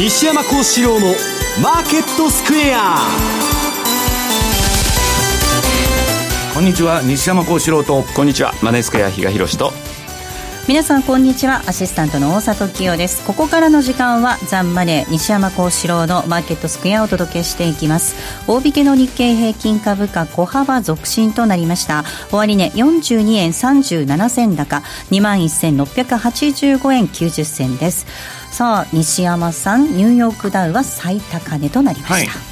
[0.00, 1.08] 西山幸四郎の
[1.62, 2.96] マーケットスクエア。
[6.54, 8.02] こんにちは西山幸四郎と。
[8.16, 9.72] こんにちはマネースクエア比嘉宏と。
[10.66, 13.26] 皆さんこんにちはアシスタントの大里清です。
[13.26, 18.14] ここからの時間はザンマネー西山幸四郎のマーケットスクエアをお届けしていきます。
[18.46, 22.04] 大引けの日経平均株価小幅続伸となりました。
[22.30, 24.82] 終値42円37銭高。
[25.10, 32.50] 21,685円90銭ですさあ西山さんニューヨークダウは最高値となりました、はい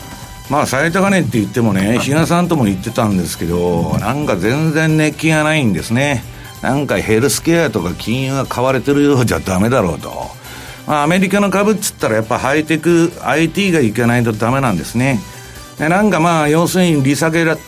[0.51, 6.23] まあ最高値って言ってもね、比嘉さんとも言ってたんですけど、なんか全然熱気がないんですね。
[6.63, 10.11] なんかヘルスケアとか金融が買われてるようじゃダメだろうと。
[10.87, 15.21] まあ、アメリカの株っつったらやっぱハイテク IT がいけないとダメなんですね。
[15.79, 17.59] でなんかまあ要するに利下げだ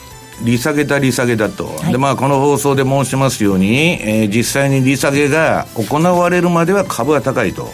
[0.43, 7.69] 利下げだ利下げだと、はい、でまあこの放送で申しますように、えー、実際に利下げが行われるまでは株は高いと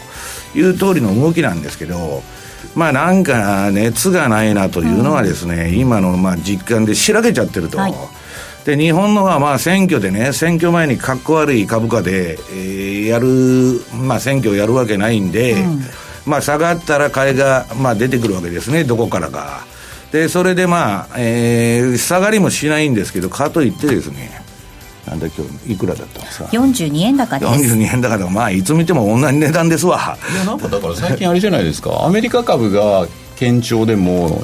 [0.55, 2.23] いう通りの動きなんですけど
[2.75, 7.93] まあなんか熱がないなというのはですね、うん、今のまあ実感でしらけちゃってると、はい。
[8.65, 15.81] で日本のはまあ選挙でね、選挙前にかっこ悪い株価で、えー、やる、まあ、選挙をやるわけないんで、うん、
[16.25, 19.65] まあ、下がったら買いが、まあ、出てくるわけですね、どこからか。
[20.11, 24.41] で、それでまあ、えー、下がりもしないんですけど、かといってですね、
[25.07, 27.73] なんだ今日いくらだったんですか42円高です。
[27.73, 28.29] 42円高だ。
[28.29, 30.17] まあいつ見ても同じ値段ですわ。
[30.33, 32.03] いやなんかだから最近あれじゃないですか。
[32.05, 33.07] アメリカ株が
[33.39, 34.43] 堅調でも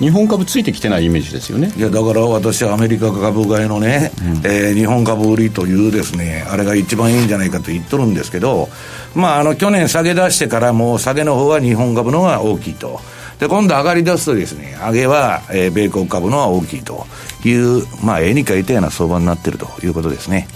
[0.00, 1.72] 日本株ついてきてないイメージですよね。
[1.76, 8.68] いやだから私アメリカ株買いのね、うん、えー、日本株売りというですねあれが一番いいんじゃないかと言っとるんですけど
[9.14, 13.00] まああの去年下げ出してからもう下げの方は日本株の方が大きいと
[13.42, 17.06] で今度上がり出すとですね上げは、えー、米国株の方が大きいと
[17.44, 20.46] いうまあ絵に描いたような相場になっているということですね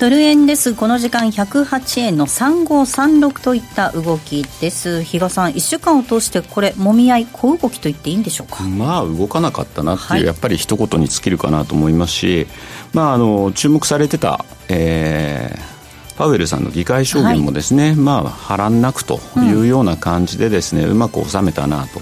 [0.00, 0.74] ドル円です。
[0.74, 5.04] この時間108円の3536といった動きです。
[5.04, 8.64] 比嘉さん、1週間を通してこれ、もみ合い、小動きと言っていいんでしょうか？
[8.64, 12.48] まあ、動かなかったなっていう、はい、やっぱり一言に尽きるかなと思いますし、
[12.92, 15.73] まあ、あの、注目されてた、えー、
[16.16, 22.00] パウエルさんの議会証言もですね、はい、まあ波乱なくというような感じでですね、うん、うまく収めたなと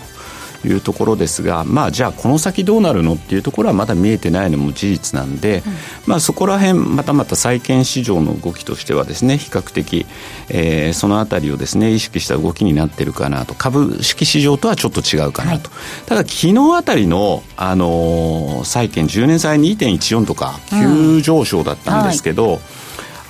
[0.69, 5.73] いうところですが、まあ、じゃあこの先どうなるのっていうところはまだ見えてないのも事実なんで、うん、
[6.07, 10.07] まあ、そこら辺またまた債券市場の動きとしてはですね比較的、
[10.49, 13.55] えー、そのあたりをですね意識した動きになってるかなと。
[13.55, 22.51] 株式市場とはちょっと違うかなと、はい、ただ昨日あたりの、あのー、債券10年債2.14とか急上昇だったんですけど、うん。
[22.53, 22.61] はい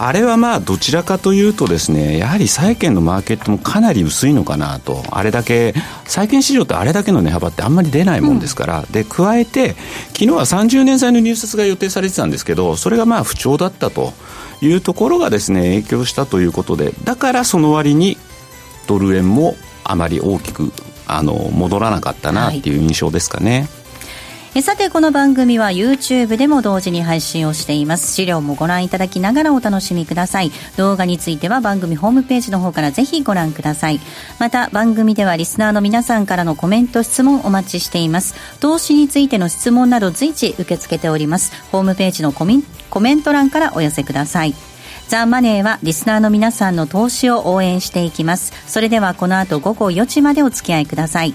[0.05, 5.05] あれはまあどちらかというとですねやはり債券のマーケットもかなり薄いのかなと。
[5.13, 5.75] あれだけ
[6.05, 9.77] 債券市場ってあれだけの値幅ってあんまり出ないもんですから、うん、で加えて
[10.09, 14.13] 昨日は30年債の入札が予定されてたんですけどそれがまあ不調だったと
[14.61, 16.93] いうところがですね影響したということで。
[17.05, 18.19] だからその割に
[18.89, 19.55] ドル円も
[19.85, 20.73] あまり大きく
[21.07, 23.69] あの戻らなかったなっていう印象ですかね。
[23.71, 23.82] はい
[24.61, 28.13] さてこの番組は YouTube でも同時に配信をしています。
[28.13, 30.53] 資料もご覧いただきながらお楽しみください。
[30.77, 34.01] 動画については番組ホームページの方からぜひご覧ください。
[34.39, 38.35] また番組ではリスナーの皆さんからのコメント質問お待ちしています。
[38.61, 41.53] 投資についての質問など随時受け付けております。
[41.73, 44.55] ホームページのコメント欄からお寄せください。
[45.09, 48.53] ザ・マネーはリスナーの皆さんの投資を応援していきます。
[48.67, 51.35] それではこの後午後4時までお付き合いください。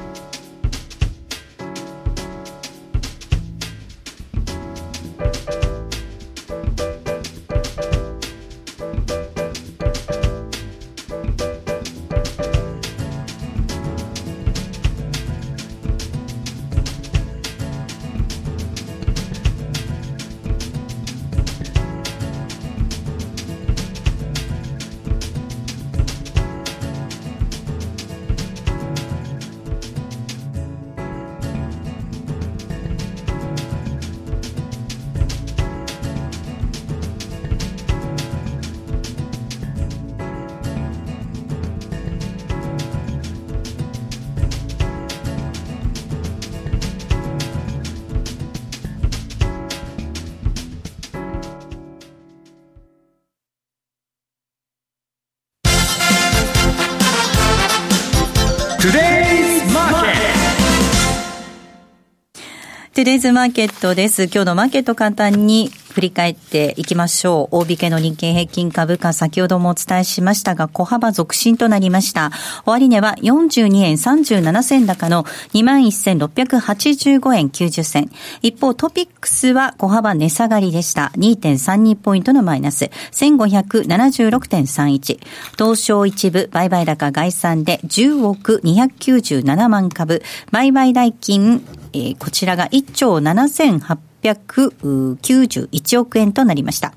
[63.01, 64.25] トゥデイズマーケットです。
[64.25, 67.57] 今日のマーケット簡単に振り返っていきましょう。
[67.57, 72.31] 大引けの日経平均株価、先ほどもお伝えしましたが、小幅続伸となりました。
[72.65, 78.09] 終値は42円37銭高の21,685円90銭。
[78.41, 81.11] 一方、トピックスは小幅値下がりでした。
[81.17, 82.89] 2.32ポイントのマイナス。
[83.11, 85.19] 1576.31。
[85.57, 90.21] 東証一部、売買高概算で10億297万株。
[90.51, 96.93] 売買代金、えー、こちらが1兆7800 891億円となりました。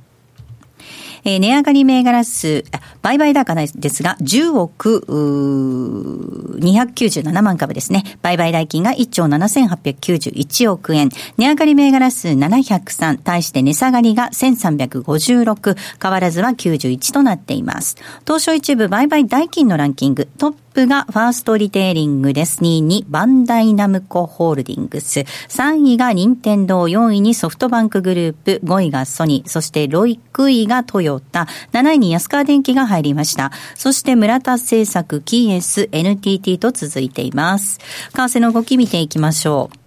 [1.24, 2.64] えー、値上がり銘柄数、
[3.00, 8.04] 売買高ですが、10億297万株ですね。
[8.20, 11.08] 売買代金が1兆7891億円。
[11.38, 17.96] 値上がり銘柄数703、対して値下がりが1356、変わらずは91となっています。
[18.26, 22.60] 東証一部売買代金のランキング、トップがファーストリテイリングです。
[22.60, 25.20] 2位にバンダイナムコホールディングス。
[25.20, 33.52] 3位が任天堂、4位にソフトバンクグループ、5位がソニー、そしてロイ6位がトヨタ、7位に安川電機が入りました。
[33.76, 37.78] そして村田製作、キーエス、NTT と続いています。
[38.12, 39.83] 為替の動き見ていきましょう。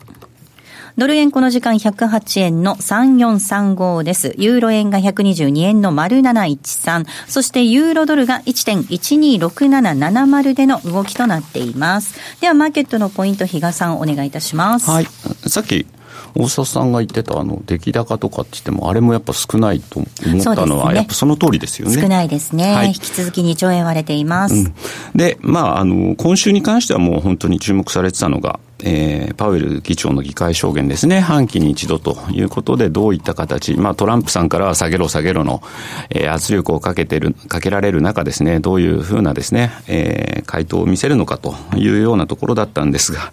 [0.98, 4.34] ドル円この時間108円の3435です。
[4.38, 7.06] ユーロ円が122円の丸713。
[7.28, 12.20] そしてユーロドルが1.126770での動きとなっています。
[12.42, 14.90] ではマーケットのポイント、比嘉さんお願いいたします。
[14.90, 15.08] はい。
[15.48, 15.86] さっき
[16.34, 24.74] 大沢さんが言ってたあの出来高とかって言ってもあれもやっぱ少ないと思ったのは、やっぱその通りですよね少ないですね、はい、引き続き2兆円割れています、うん、
[25.16, 35.62] でまああの今週に関してはもう本当に注目されてたのがえー、パウエル議長の議会証言ですね、半期に一度ということで、どういった形、まあ、トランプさんからは下げろ下げろの、
[36.10, 43.32] えー、圧力をかけてる、かけられる中ですね、どういうふうなですね、えー、回答を見せるのかというようなところだったんですが、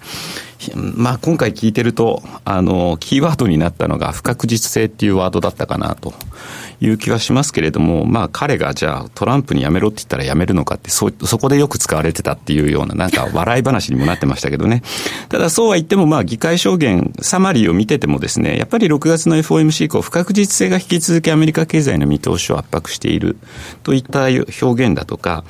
[0.75, 6.15] まあ、今回聞いてると、あの、キーワードになったのが不確実性っていうワードだったかなと
[6.81, 14.83] いう気はしますけれども、まあ、彼がじゃあトランプに辞めろって言ったら辞めるのかって、そ、そこでよく使われてたっていうような、なんか笑い話にもなってましたけどね。
[15.35, 23.37] ただそうは言っても、まあ、議会証言、サマリーを見ててもですね、やっぱり6月の FOMC 以降、不確実性が引き続きアメリカ経済の見通しを圧迫している
[23.83, 25.43] といった表現だとか、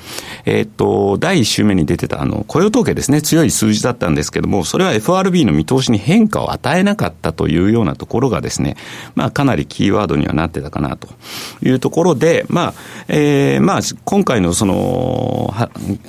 [0.45, 8.77] えっ、と、第1週目に出てたあの、雇用統計ですね、強い数字だったんですけども、それは FRB の見通しに変化を与えなかったというようなところがですね、
[9.13, 11.09] まあ、かなりキーワードにはなってたかなと
[11.61, 12.73] いうところで、まあ、
[13.07, 15.53] えー、まあ、今回のその、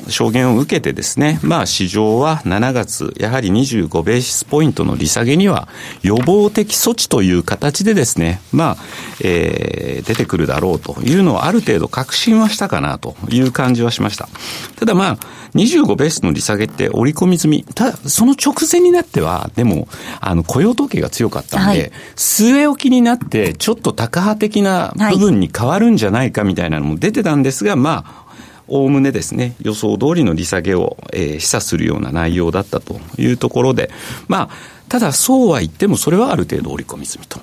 [0.09, 5.69] 証言を受けてですね、まあ、市場は7月、やはり25ベーシスポイントの利下げには
[6.03, 8.77] 予防的措置という形でですね、まあ、
[9.23, 14.29] えー、出てくるだろうというのをある程度確信はしたかなという感じはしました。
[14.77, 15.19] ただまあ、
[15.55, 17.65] 25ベースの利下げって織り込み済み。
[17.75, 19.89] ただ、その直前になっては、でも、
[20.21, 28.26] あの、雇用統計が強かったんで、はい、据え置きになって、ちょっと高派的な部分に変わるんじゃないかみたいなのも出てたんですが、まあ、
[28.69, 33.91] おおむねですね、予想通りの利下げを、えー、示唆するような内容だったというところで、
[34.29, 34.51] まあ、
[34.89, 37.41] ただそうは言ってもそれはある程度織り込み済みと。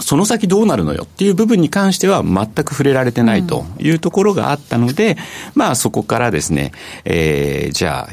[0.00, 5.16] その先どうなるのよっていう部分に関しては全く触れられてないというところがあったので、うん、
[5.54, 6.72] まあそこからですね、
[7.04, 8.12] えー、じゃあ、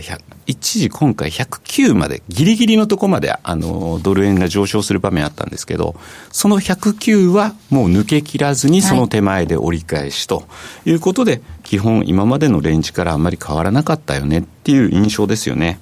[0.50, 5.96] 一時今回109まで、ギリギリのとこまで、あの、ドル円が上昇する場面あったんですけど、
[6.31, 10.48] その109はもう抜け切らずにその手前で折り返しと
[10.86, 15.79] いうことで、はい、基本今までのレンジからあんまり変わらなかったよねっていう印象ですよね。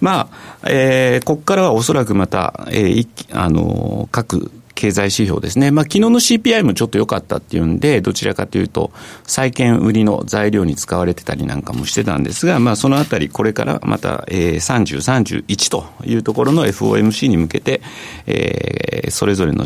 [0.00, 0.28] ま
[0.62, 5.72] あ、えー、ここからはおそらくまた、えー、あの、各経済指標ですね。
[5.72, 8.92] まあ、昨日の CPI もちょっと良かったっていうんで、どちらかというと、
[9.24, 17.80] 債券売りの材料に使われてたりなんかもしてたんですが、まあ、そのあたり、これからまた、えー、30、31というところの FOMC に向けて、
[18.26, 19.64] えー、それぞれの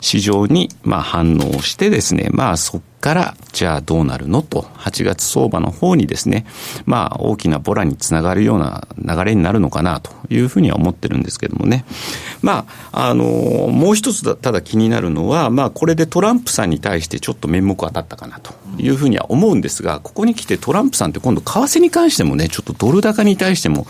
[0.00, 4.40] 市場に、まあ、反応してですね、まあ、そから、じゃあどうなるの？
[4.40, 6.46] と、8月相場の方にですね、
[6.86, 11.84] まあ大きなボラにつながるような流れになるのかなというふうには思ってるんですけどもね。
[12.40, 23.86] まあ、あの、もう一つだただ気になるのは、まあこれでトランプさんに対してちょっと面目当たったかなというふうには思うんですが、ここに来てトランプさんって今度為替に関してもね、ちょっとドル高に対しても、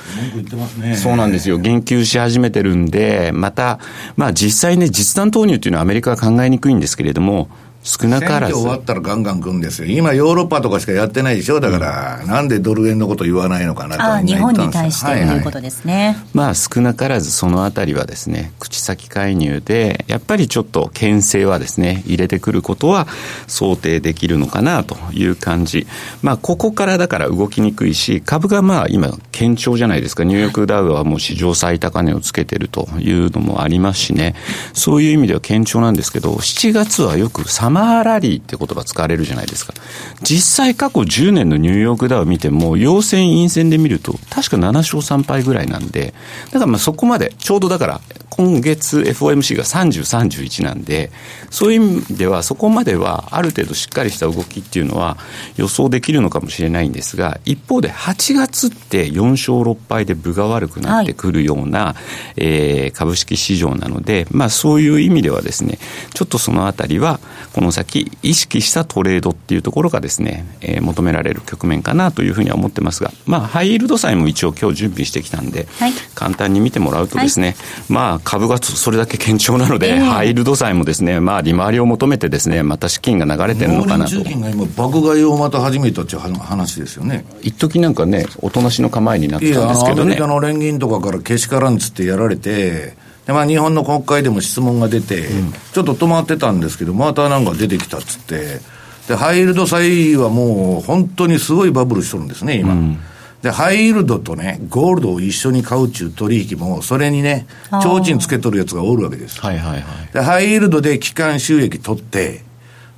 [1.00, 3.78] そうなんですよ、言及し始めてるんで、また、
[4.16, 7.48] まあ実際ね、実弾投入っていうのはアメリカは考えにくいんですけれども、
[7.84, 8.54] 少なからず。
[8.54, 9.88] 選挙終わったらガンガン来るんですよ。
[9.88, 11.60] 今ヨーロッパとかしかやってないでしょ？
[11.60, 15.94] だから、うん、なんでドル円のこと言わないのかなとあ日本に対してということですね。
[15.94, 23.06] はいはい、まあ少なからずそのあたりはですね、口先介入で、やっぱりちょっと牽制はですね、入れてくることは
[23.46, 25.86] 想定できるのかなという感じ。
[26.22, 30.24] まあここからだから動きにくいし、株がまあ今堅調じゃないですか。
[30.24, 34.34] ニューヨークダウはもう史上最高値をつけてるというのもありますしね。
[34.72, 39.74] そういう意味では堅調なんですけど、7月はよくサマーラリーって言葉使われるじゃないですか。
[40.22, 46.14] 実際過去10年のニューヨークダウ見ても、陽線陰線で見ると、確か7勝3敗ぐらいなんで、
[46.52, 48.00] だからまあそこまで、ちょうどだから、
[48.36, 51.12] 今月 FOMC が30、31なんで、
[51.50, 55.18] そういう意味ではそこまではある程度しっかりした動きっていうのは
[55.56, 61.96] 予想できるのかもしれないんですが、一方で8月って4勝6敗で分が悪くなってくるような、は
[62.36, 65.78] い、えー、株式市場なので、まあそういう意味ではですね、
[66.12, 67.20] ちょっとそのあたりは
[67.52, 77.56] この先意識したトレードっていうところがですね、えー、求められる局面かなというふうには思ってますが、まあハイイールド債も一応今日準備してきたんで、はい、簡単に見てもらうとですね、はい、
[77.88, 84.12] まあ株がそれだけ堅調なので、えー、ハイールド債もですね、まあ、利回りを求めてですね、また資金が流れてるのかなと。
[84.12, 87.24] 中金が今、爆買いをまた始めたっていう話ですよね。
[87.42, 90.02] 一時なんかね、おとなしの構えになってたんですけどね。
[90.02, 98.60] アメリカの連銀とかからけしからんつってやられて、でまあ、日本の国会でも質問が出て、うん、ちょっと止まってたんですけど、またなんか出てきたっつって、
[99.08, 102.74] で、ハイールド債はもう本当にすごいバブルしとるんですね、今。
[102.74, 102.98] うん
[103.44, 109.38] で、ハイイールドとね、ゴールドを一緒に買うっていう取引も、それにね、提灯つけとるやつがおるわけです。
[109.38, 109.82] はいはいはい。
[110.14, 112.42] で、ハイイールドで期間収益取って、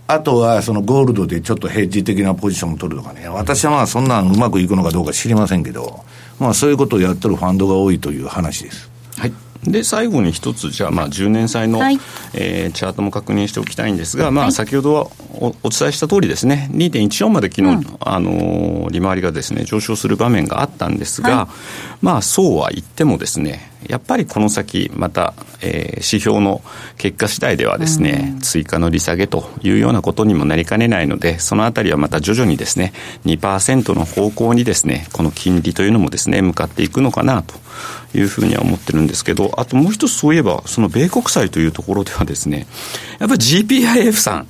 [0.06, 6.04] あとはそのゴールドでちょっとヘッジ的なポジションを取るとかね、私はまあそんなんうまくいくのかどうか知りませんけど、
[6.38, 8.88] まあそういうことをやってるファンドが多いという話です。
[9.18, 9.33] はい。
[9.65, 11.99] で最後に一つ、じゃあ、まあ、10年債の、はい、
[12.35, 21.49] えー、チャートも確認しておきたいんですが、まあ、先ほどはおお伝えした通りですね、2.14まで昨日、うん、あの利回りがですね上昇する場面があったんですが、は
[22.03, 26.62] い、まあ、そうは言ってもですね、やっぱりこの先、また、えー、指標の
[26.99, 32.92] 結果次第ではですね、うん、追加の利下げというようなことにもなりかねないので、そのあたりはまた徐々にですね、
[33.25, 37.54] 2%の方向にですね、この金利というのもですね、向かっていくのかなと
[38.14, 42.66] いうふうには思ってるんですけど、あともう一つそういえば、その米国債というところではですね、
[43.18, 44.49] やっぱり GPIF さん、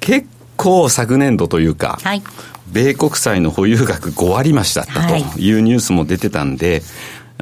[0.00, 2.22] 結構昨年度というか、はい、
[2.72, 6.82] 米国債の保有額5割増だったというニュースも出てたんで、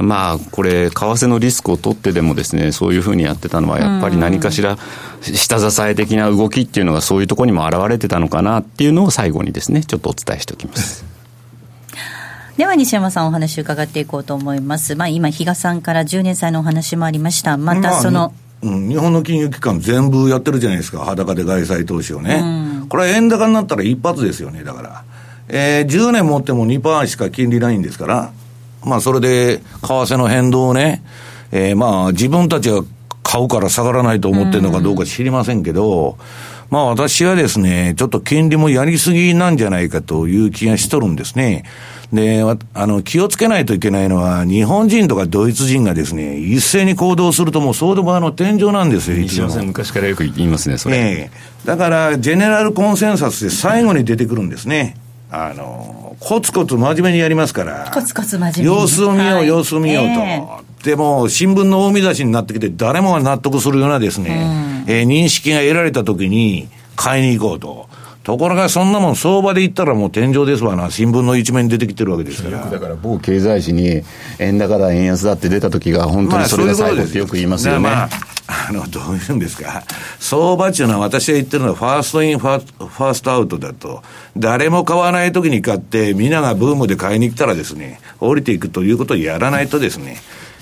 [0.01, 4.79] まあ、これ、為替のリスクを取ってでもですね、そういうふうにやってたのは、やっぱり何かしら、
[5.21, 11.05] 下支え的な動きっていうのが、そういうところにも表れてたのかなっていうのを最後にですね、ちょっとお伝えしておきます。
[12.57, 14.95] では西山さんお話伺っていこうと思います。
[14.97, 17.57] まあ今、比嘉さんから10年債のお話もありました。
[17.57, 18.31] またその、まあ
[18.63, 22.41] うん、日本の金融機関全部やってるじゃないですか、裸で外債投資をね。
[22.83, 25.05] うん、これは円高になったら一発ですよね、だから。
[25.49, 28.33] えー、10年持っても2%しか金利ないんですから、
[28.85, 31.03] まあ、それで、為替の変動をね、
[31.53, 32.83] えー、まあ、自分たちが
[33.23, 36.17] 買うから下がらないと思ってるのかどうか知りませんけど、
[36.71, 41.65] まあ私はですね、ちょっと金利もやりすぎなんじゃないかという気がしとるんですね。
[42.13, 42.43] で、
[42.75, 50.97] あの、気をつけないといけないのは、日本人とかドイツ人がですね、一斉に行動するともう相場の天井なんですよ、西山さん昔からよく言いますね、それ。
[50.97, 51.31] ええ
[51.67, 54.97] だから、ジェネラルコンセンサスで最後に出てくるんですね。
[55.31, 57.91] あの、コツコツ真面目にやりますから。
[57.93, 58.67] コツコツ真面目に。
[58.67, 60.11] 様子を見よう、はい、様子を見ようと。
[60.11, 67.89] えー、でも、新聞の大見出しになってきて、誰もが納得するようなですね、うん、えー、認識が得られたときに、買いに行こうと。
[68.29, 72.69] ところが、そんなもん、相場で言ったらもう天井ですわな、新聞の一面に出てきてるわけですから。
[72.69, 74.03] だから、某経済誌に、
[74.39, 77.81] 円高だ、円安だって出た時が、本当にそれが最後ってよく言いますよね。
[77.81, 78.09] まあ
[78.69, 79.83] あの、どういうんですか。
[80.21, 84.03] 相場っていうのは私が言ってるのは first in fir、first out だと。
[84.37, 90.19] 誰も買わない時に買って、皆がブームで買いに来たらですね、降りていくということをやらないとですね、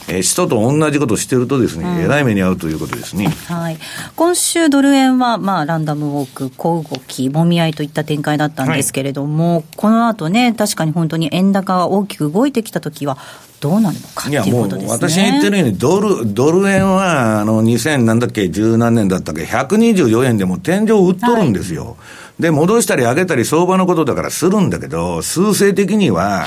[0.09, 3.27] えー、人と同じことをしてるとですね、うん、えらい目に遭うということですね。
[3.49, 3.79] はい。
[4.15, 13.19] 今週ドル円は、まあ、ランダムウォーク、小動き、もみ合いといった展開だったんですけれども、はい、この後ね、確かに本当に円高が大きく動いてきたときは、
[13.61, 21.85] どうなるのかいや、もう、私が言ってるように、ドル、ドル円は、あの、2000なんだっけ、十何年だったっけ、124円でも天井売っとるんですよ。
[21.85, 21.97] はい。
[22.41, 26.47] で、戻したり上げたり相場のことだからするんだけど、数勢的には、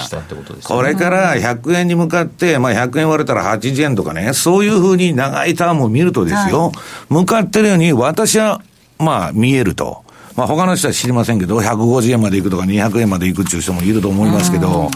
[0.63, 6.72] これから100円に向かって、まあ100円割れたら80円とかね、そういうふうに長いタームを見るとですよ、
[7.10, 8.62] 向かってるように私は、
[9.00, 10.04] まあ見えると。
[10.39, 14.89] まあ他の人は知りませんけど、150円まで行くとか200円まで行くっていう人もいると思いますけど、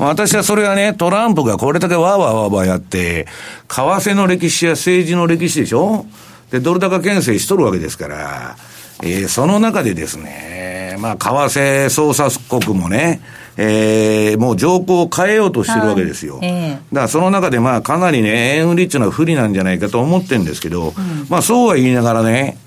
[0.00, 3.28] 私はそれはね、トランプがこれだけわーわーわーわーやって、
[3.68, 6.04] 為替の歴史や政治の歴史でしょ？
[6.50, 8.56] で、ドル高牽制しとるわけですから、
[9.04, 13.20] えー、その中でですね、まあ、為替操作国もね、
[13.56, 16.38] えー、もう条項を変えようとしてるわけですよ。
[16.38, 22.58] はい、えー、だからその中でまあかなりね、円売りっていうのは不利なんじゃないかと思ってるんですけど、うん、まあそうは言いながらね、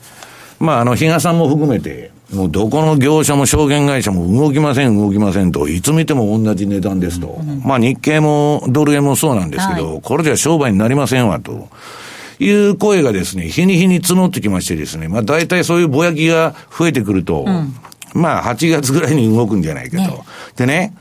[0.59, 7.39] まああの、比嘉さんも含めて、もうどこの業者も証券会社も動きません、動きませんと、いつ見ても同じ値段ですと。
[7.39, 11.69] うん、まあ日経もドル円もそうなんですけど、はい、これじゃ商売になりませんわと。
[12.39, 17.75] いう声がですね、日に日に募ってきましてですね、まあ大体そういうぼやきが増えてくると、うん、
[18.19, 20.03] まあ8月ぐらいに動くんじゃないかと。
[20.03, 20.23] ね、
[20.55, 20.95] でね、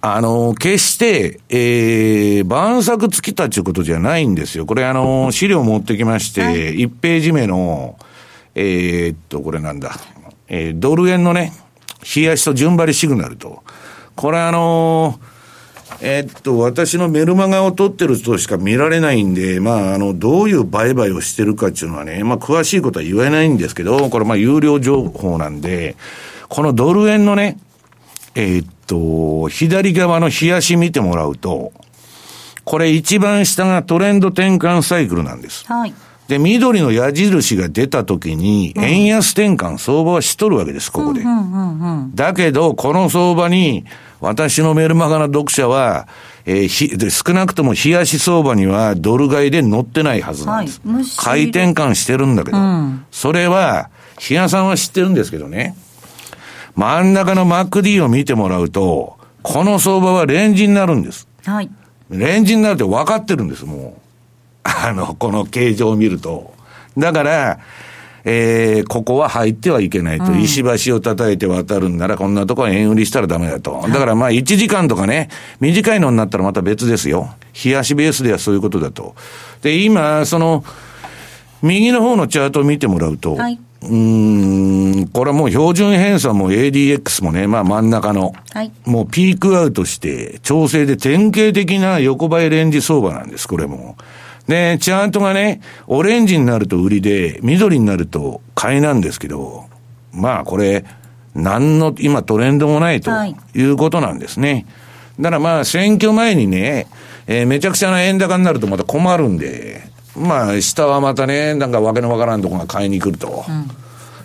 [0.00, 4.64] あの、決して、えー、晩作尽きたということじゃないんですよ。
[4.64, 7.96] これあの、資料持ってきまして、はい、1ページ目の、
[8.54, 9.98] えー、っと、これなんだ、
[10.48, 11.52] えー、ドル円のね、
[12.14, 13.62] 冷やしと順張りシグナルと。
[14.14, 15.38] これあのー
[16.00, 25.96] えっと、私のメルマガを取ってる人しか見られないんで、まあ、あの、どういう売買をしてるかっていうのはね、まあ、詳しいことは言えないんですけど、これまあ、有料情報なんで、
[26.48, 27.58] このドル円のね、
[28.36, 31.72] え、っと、左側の冷やし見てもらうと、
[32.64, 35.66] これ一番下がトレンド転換サイクルなんです。
[35.66, 35.94] はい。
[36.28, 41.22] で、緑の矢印が出た時に、円安転換、相場はしとるわけです、ここで。
[42.14, 43.84] だけど、この相場に、
[44.20, 46.06] 私のメルマガの読者は、
[46.44, 50.80] えー、ひ少なくとも冷やし相場にはドル買いで乗ってないはずなんです。
[50.84, 53.90] はい、回転換してるんだけど、うん、それは、
[54.28, 55.76] 冷やさんは知ってるんですけどね、
[56.74, 61.26] 真ん中の MacD を見てもらうと、この相場はレンジになるんです。
[61.44, 61.70] はい。
[62.10, 64.07] レンジになるって分かってるんです、もう。
[64.84, 66.54] あの、この形状を見ると。
[66.96, 67.58] だから、
[68.24, 73.82] えー、ここは入ってはいけないと、うん、石橋を叩いて渡るんなら、こんなとこは円売りしたらダメだと。
[73.88, 77.30] だからまあ、1時間とかね、短いのになったらまた別ですよ。
[77.64, 79.14] 冷やしベースではそういうことだと。
[79.62, 80.64] で、今、その、
[81.62, 93.96] 右の方のチャートを見てもらうと、はい、うん、これはもう標準偏差も ADX もね、まあ真ん中の、はい、もうピークアウトして、調整で典型的な横ばいレンジ相場なんです、これも。
[94.48, 99.66] で、チャートがね、オレンジになると売りで、緑になると買いなんですけど、
[100.12, 100.84] まあこれ、
[101.34, 103.10] 何の今トレンドもないと
[103.54, 104.52] いうことなんですね。
[104.52, 104.64] はい、
[105.20, 106.88] だからまあ選挙前にね、
[107.26, 109.82] えー、めちゃくちゃな円高になるとまた困るんで、
[110.16, 113.44] まあ下はまたね、なんかわけのわからんとこが買いに来ると。
[113.48, 113.70] うん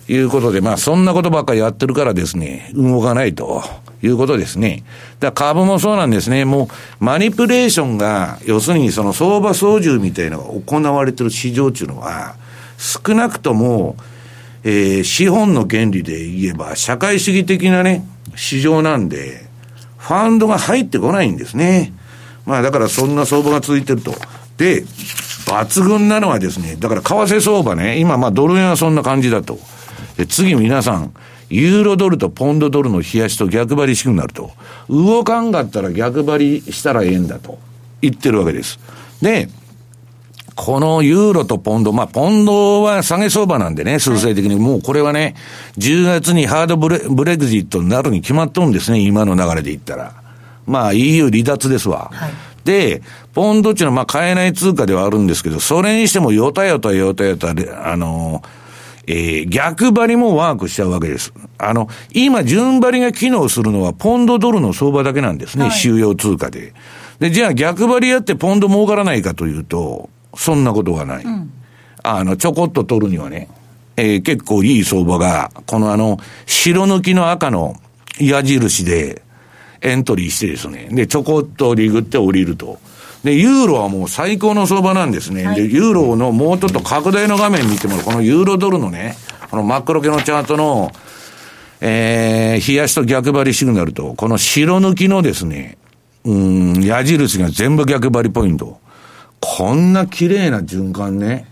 [0.06, 3.62] いうことで、まあ、そんなことばっかりやってるからですね、動かないと
[4.06, 4.84] いうことですね。
[5.20, 6.44] だから株もそうなんですね。
[6.44, 6.68] も
[7.00, 12.34] う、マニプレーションが、要するにその相場操縦みたいなのが行われてる市場っていうのは、
[12.78, 13.96] 少なくとも、
[14.64, 19.46] えー、資本の原理で言えば、社会主義的なね、市場なんで、
[19.98, 21.92] ファンドが入ってこないんですね。
[22.46, 24.14] まあ、だからそんな相場が続いてると。
[24.58, 24.84] で、
[25.46, 29.58] 抜群なのはですね、だから為替相場ね、今まあドル円はそんな感じだと。
[30.16, 31.14] で、次皆さん、
[31.54, 34.50] ユーロドルとポンドドルの冷やしと逆張りしくなると。
[34.90, 37.60] 動かんかったら逆張りしたらええんだと
[38.00, 38.80] 言ってるわけです。
[39.22, 39.48] で、
[40.56, 44.56] このユーロとポンド、まあ、ポンドは下げ相場なんでね、数勢的に。
[44.56, 45.36] もうこれはね、
[45.78, 50.12] 10月にハードブレブレグジットになるに決まっとるんですね、今の流れで言ったら。
[50.66, 52.10] まあ、EU 離脱ですわ。
[52.12, 52.32] はい、
[52.64, 53.00] で、
[53.32, 58.63] ポンドっていうのはまあ買えない通貨ではあるんですけど、それにしてもよたよたよたよた、あのー
[59.06, 61.32] えー、逆張りもワークしちゃうわけです。
[61.58, 66.72] あの、今、順張りが機能するのは、ポンドドルの相場だけなんですね、はい、収容通貨で。
[67.18, 71.24] で、じゃあ逆張りやってポンド儲からないかというと、そんなことがない。
[71.24, 71.50] うん、
[72.02, 73.48] あの、ちょこっと取るにはね、
[73.96, 77.76] えー、結構いい相場が、このあの、白抜きの赤の
[78.18, 79.22] 矢印で
[79.80, 82.78] エントリーしてですね、で、ちょこっとリグって降りると。
[83.24, 85.46] で、ユーロはもう最高の相場なんですね。
[85.46, 89.16] はい、で、ユーロのもうちょっと拡大の画面見てもこのユーロドルのね、
[89.50, 90.92] このマクロ系のチャートの、
[91.80, 95.78] えー、冷やしと逆張りシグナルと、この白抜きのですね、
[96.24, 98.78] うん、矢印が全部逆張りポイント。
[99.40, 101.46] こんな綺麗な循環ね。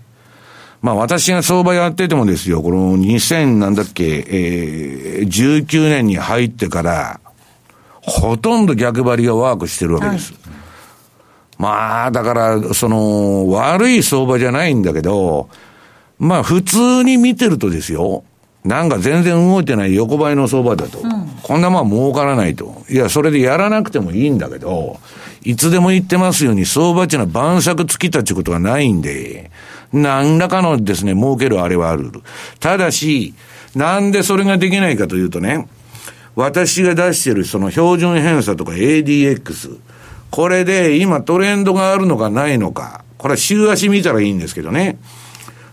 [0.83, 7.21] まあ私が相場やっててもですよ、この2000なんだっけ、えー、19年に入ってから、
[8.03, 10.33] ほとんど逆張りがワークしてるわけです。
[10.33, 10.42] はい
[11.63, 15.49] まあ、だから、その、悪い相場じゃないんだけど、
[16.19, 18.25] まあ、普通に見てるとですよ、
[18.65, 20.99] なんか全然動いてない横ばいの相場だと。
[20.99, 22.83] うん、こんなまあ儲からないと。
[22.91, 24.99] いや、それでやらなくてもいいんだけど、
[25.45, 29.53] いつでも言ってますように、相場っていうのは晩酌尽きたってことはないんで、
[29.93, 32.11] 何らかのですね、儲けるあれはある。
[32.59, 33.35] ただし、
[33.77, 35.69] なんでそれができないかというとね、
[36.35, 39.79] 私が出してるその標準偏差とか ADX、
[40.33, 44.99] これで今トレンドがあるのかないのか、これは週足見たらいいんですけどね。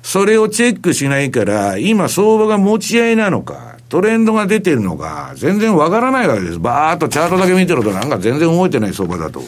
[0.03, 6.59] それをチェックしないから、今相場が持ち合いなのか、トレンドが出てるのか、全然わからないわけです。
[6.59, 9.41] バーっとチャートだけ見てるとなんか全然動いてない相場だと。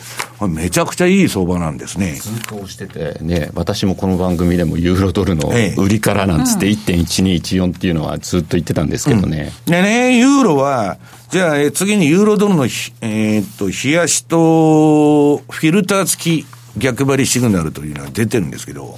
[0.48, 2.14] めちゃくちゃいい相場なんですね。
[2.14, 9.54] ずっとしてて、ね、私もこの番組でもユーロドルの売りからなんつって1.1214っていうのはずっと言ってたんですけどね。
[9.68, 10.98] うん、でね、ユーロは、
[11.30, 16.46] じゃあ、次にユーロドルの、えー、っと、冷やしと、フィルター付き
[16.78, 18.98] 逆張りシグナルというのが出てるんですけど、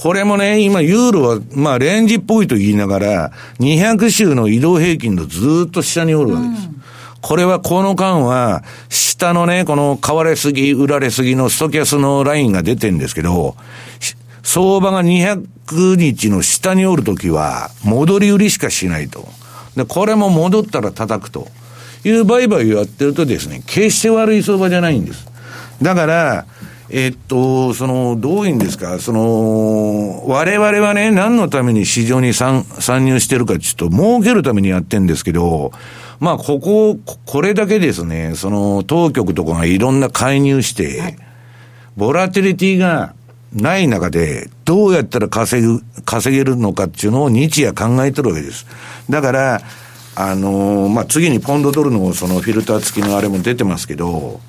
[0.00, 6.68] これもね、今、ユーロは、まあ、レンジっぽいと言いながら、200週の移動平均のずっと下におるわけです。
[6.68, 6.82] うん、
[7.20, 13.56] これは、この間は、下のね、この買われすぎ、売られすぎのストキャスのラインが出てるんですけど、
[14.44, 19.26] 相場が200日の下におるときは、戻り売りしかしないと。
[19.74, 21.48] で、これも戻ったら叩くと
[22.04, 25.26] いう売買をやってるとですね、決して悪い相場じゃないんです。
[25.82, 26.46] だから、
[26.90, 35.72] えっと、その、どういうんですか、その、我々はね、何のために市場に参参入してるかちょっと、儲けるためにやってんですけど、
[36.18, 41.16] まあ、ここ、これだけですね、その、当局とかがいろんな介入して、
[41.96, 43.14] ボラティリティが
[43.52, 48.66] ない中で、どうやったら稼ぐ、稼げるのかっていうのを日夜考えてるわけです。
[49.10, 49.60] だから、
[50.20, 54.40] あのまあ、次にポンドドルのそのフィルター付きのあれも出てますけど、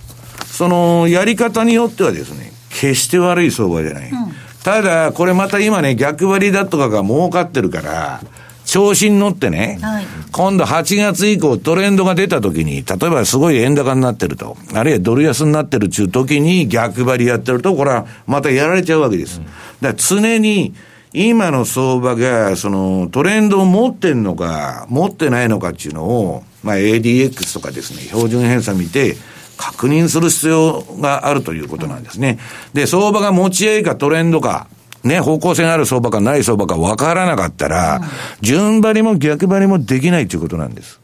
[0.59, 4.09] そのやり方によってはですね、決して悪い相場じゃない。
[4.09, 4.17] うん、
[4.61, 8.19] ただ、これまた今ね、逆張りだとかが儲かってるから、
[8.65, 19.39] 調子に乗ってね、はい、今度8月以降トレンドが出た時に、例えばすごい円高になってると、あるいはドル安になってるっていう時に逆張りやってると、これはまたやられちゃうわけです。
[19.39, 19.47] だか
[19.81, 20.73] ら常に、
[21.13, 29.15] 今の相場が、そのトレンドを持ってんのか、持ってないのかっていうのを、まあ ADX とかですね、標準偏差見て、
[29.59, 32.39] 確認する必要があるということなんですね。
[32.73, 34.67] で、相場が持ち合いかトレンドか、
[35.03, 37.99] ね、方向性がある相場かない相場か分からなかったら、
[38.39, 41.01] 順張りも逆張りもできないということなんです。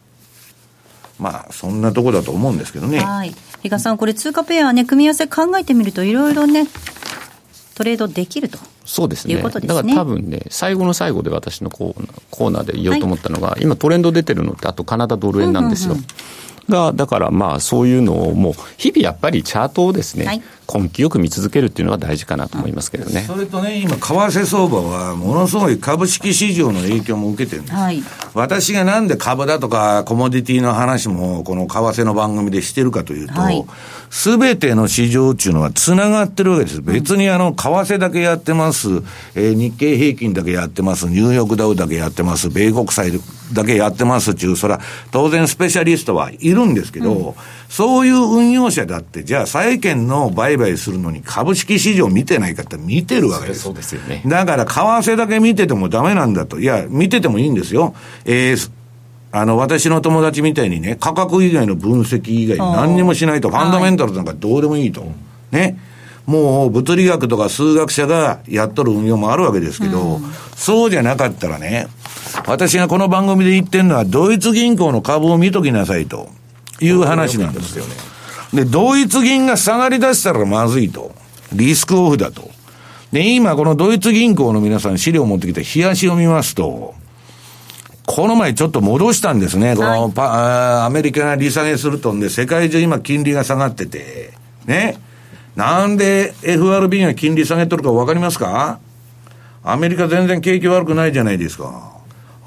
[1.19, 2.99] まあ、そんなとこだと思うんですけどね。
[2.99, 3.35] はい。
[3.61, 6.65] 比嘉さん、これ通貨ペアね、組み合わせ考えてみると、いろいろね、
[7.75, 8.57] トレードできると。
[8.85, 9.35] そうですね。
[9.35, 15.95] うすねだから多分ね、最後の最後で私のコーナーコーナーで言おうと思ったのが、はい、今トレンド出てるのって、あとカナダドル円なんですよ。
[15.95, 16.07] うんうんうん
[16.69, 23.23] が、だからまあそういうのをもう日々やっぱりチャートをですね、はい、根気よく見続けるっていうのが大事かなと思いますけどね。
[23.27, 27.77] それとね、今、為替相場はものすごい株式市場の影響も受けてるんです。
[27.77, 33.33] はい、私がなんで株だとかコモディティの話もこの為替の番組でしてるかというと、
[34.09, 36.81] す、べ、ての市場っていうのはつながってるわけです。
[36.81, 38.87] 別にあの、為替だけやってます、
[39.35, 43.11] えー、日経平均だけやってます、ニューヨークダウだけやってます、米国債
[43.53, 47.33] だけやってますっていう、それは当然スペシャリストはいるんですけど、うん、
[47.75, 53.63] そういう運用者だって、じゃあ債券の売買するのに株式市場見てないかって見てるわけです。
[53.63, 54.23] そうですよね。
[54.25, 56.61] だから為替だけ見ててもダメなんだと。
[56.61, 57.93] いや、見ててもいいんですよ。
[58.23, 58.71] えー、
[59.33, 65.03] あの、私の友達みたいにね、価格以外の分析以外何にもしないと、ファンダメンタルなんかどうでもいいと。
[65.51, 65.77] ね。
[66.25, 70.23] もう物理学とか数学者がやっとる運用もあるわけですけど、うん、
[70.55, 71.87] そうじゃなかったらね、
[72.47, 76.29] 私がこの番組で言ってるのは、ドイツ銀行の株を見ときなさいと
[76.79, 77.93] いう話なんですよね。
[78.53, 81.13] で、ドイツ銀が下がり出したらまずいと。
[81.53, 82.49] リスクオフだと。
[83.11, 86.93] で、今このドイツ銀行の皆さん資料を持ってきて冷やしを見ますと、
[88.05, 89.75] この前ちょっと戻したんですね。
[89.75, 94.33] このパ、アメリカが利下げするとんで、世界中今金利が下がってて、
[94.65, 94.97] ね。
[95.55, 98.79] なんで FRB が金利下げとるか分かりますか？
[99.63, 101.93] アメリカ全然景気悪くないじゃないですか。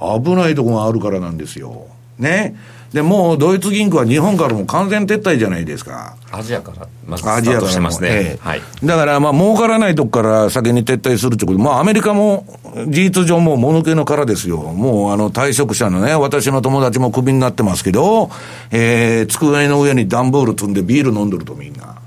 [0.01, 1.87] 危ないとこがあるからなんですよ。
[2.19, 2.57] ね。
[2.93, 6.17] で、もうドイツ銀行は日本からも完全撤退じゃないですか。
[6.33, 8.09] アジアから、まずアジアからますね。
[8.11, 8.63] ええ、はい。
[8.83, 12.47] だから、まあ、儲からないとこから先に撤退するってこと、まあ、アメリカも
[12.87, 14.57] 事実上もうもぬけの殻ですよ。
[14.59, 18.31] もう、あの、退職者のね、私の友達もクビになってますけど、
[18.71, 21.98] えー、机の上に段ボール積んでビール飲んでるとみんな。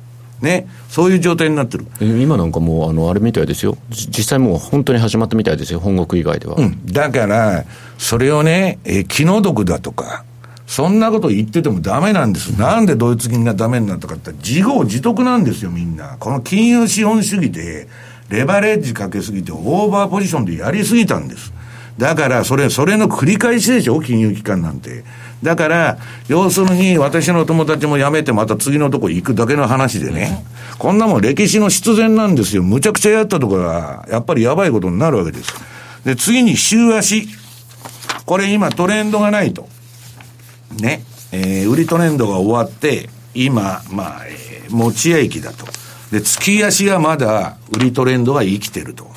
[0.41, 0.67] ね。
[0.89, 1.85] そういう状態になってる。
[1.99, 3.77] 今なんかもう、あの、あれみたいですよ。
[3.89, 5.79] 実際もう本当に始まったみたいですよ。
[5.79, 6.55] 本国以外では。
[6.57, 6.85] うん。
[6.85, 7.65] だから、
[7.97, 10.23] それをね、えー、気の毒だとか、
[10.67, 12.57] そんなこと言っててもダメなんです。
[12.57, 16.15] なんでドイツ銀がダメになったかって自業自得なんですよ、みんな。
[16.17, 17.87] この金融資本主義で、
[18.29, 21.51] レバレッジかけすぎて、オーバーポジションでやりすぎたんです。
[21.97, 25.03] だから、それ、それの繰り返しでしょ、金融機関なんて。
[25.43, 30.45] だから、要するに、私の友達も辞めて、また次のとこ行くだけの話でね、
[30.77, 32.63] こんなもん歴史の必然なんですよ。
[32.63, 35.53] むちゃくちゃやったとこは、やっぱりやばいことになるわけです。
[36.05, 37.27] で、次に週足。
[38.25, 39.67] これ今トレンドがないと。
[40.79, 45.65] ね、えー、売りトレンドが終わって、今、まあ、えー、持ち合い期だと。
[46.11, 49.07] で、月足がまだ売りトレンドが生きてると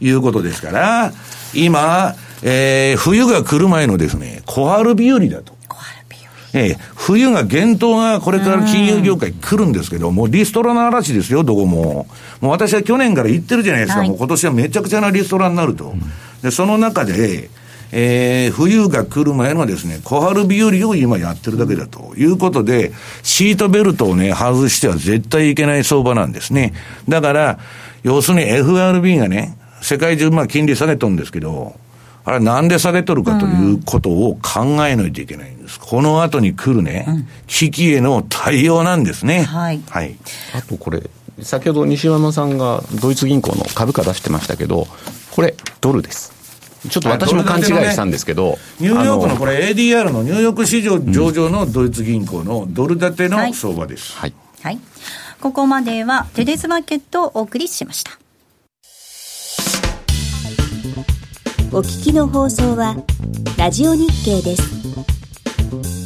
[0.00, 1.12] いうことですから、
[1.54, 5.55] 今、えー、冬が来る前のですね、小春日和だと。
[6.56, 12.06] ええ、冬が、厳冬がこれから金融業界来るんですけど、もうリストラの嵐ですよ、どこも。
[12.40, 15.94] もう私は去年から言ってるじゃないですか、はい、もう今年はめちゃくちゃなリストラになると。
[16.42, 17.50] で、その中で、
[17.92, 22.92] えー、冬が来る前のですね、小春日和を今やってるだけだということで、
[23.22, 26.72] シートベルトをね、外しては絶対いけない相場なんですね。
[27.06, 27.58] だから、
[28.02, 31.76] 要するに FRB がね、世界中まあ金利下げとるんですけど、
[32.26, 35.78] あれなんで下げとるかということを考えないといけないんです。
[35.78, 39.44] この後に来るね、うん、危機への対応なんですね。
[39.44, 39.80] はい。
[39.88, 40.16] はい。
[40.52, 41.08] あとこれ、
[41.40, 44.88] 先ほど西山さんがドイツ銀行の株価出してましたけど、
[45.30, 46.34] これ、ドルです。
[46.90, 54.14] ちょっと私も勘違いしたんですけど、ね、ニューヨークのこれ ADR のニューヨーク市場上場のドイツ銀行のドル建ての相場です。
[54.14, 54.34] はい。
[54.62, 54.80] はい、
[55.40, 58.18] ここまではテレスマーケットをお送りしました。
[61.72, 62.96] お聞きの放送は、
[63.58, 66.05] ラジオ日経です。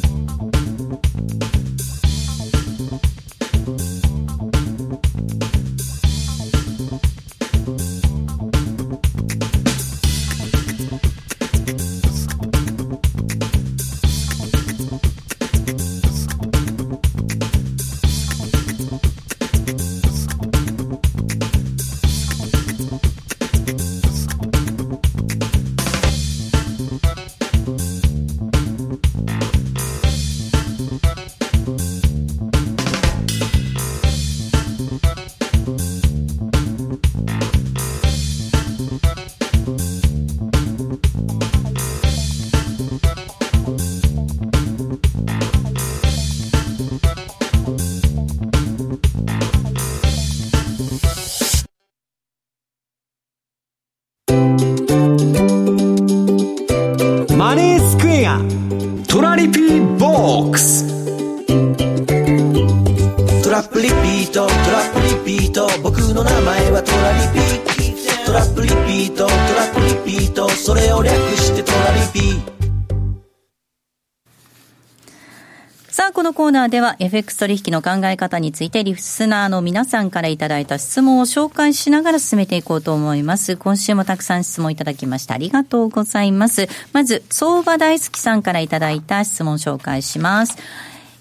[76.71, 83.57] では FX 取引の考え方についてリスナーの皆さんからいただいた質問を紹介しながら進めていこうと思います。
[83.57, 85.33] 今週もたくさん質問いただきました。
[85.33, 86.69] ありがとうございます。
[86.93, 90.57] まず、相場大好きさんからいただいた質問を紹介します。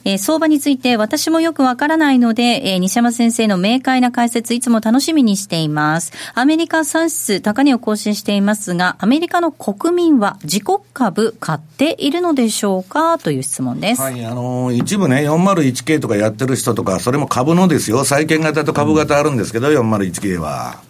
[0.05, 6.13] えー、相場について私もよくわからないので、えー、西山先生の明快な解説いつも楽しみにしています。
[6.35, 13.19] アメリカ産指高値を更新していますが、アメリカの国民は自国株買っているのでしょうか？
[13.19, 14.01] という質問です。
[14.01, 18.05] はい、あのー、一部ね、401K とかやってる人とか、それも株のですよ。
[18.05, 20.90] 債券型と株型あるんですけど、うん、401K は。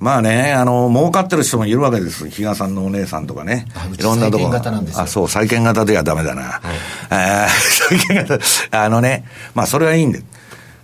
[0.00, 2.28] まあね、あの、儲かってる人もいるわけです。
[2.28, 3.66] 比嘉さんのお姉さんとかね。
[3.98, 4.50] いろんなところ。
[4.94, 6.42] あ、そう、債券型ではダメだな。
[6.42, 7.50] はい、
[7.98, 8.38] 債券型、
[8.70, 10.22] あのね、まあそれはいいんで。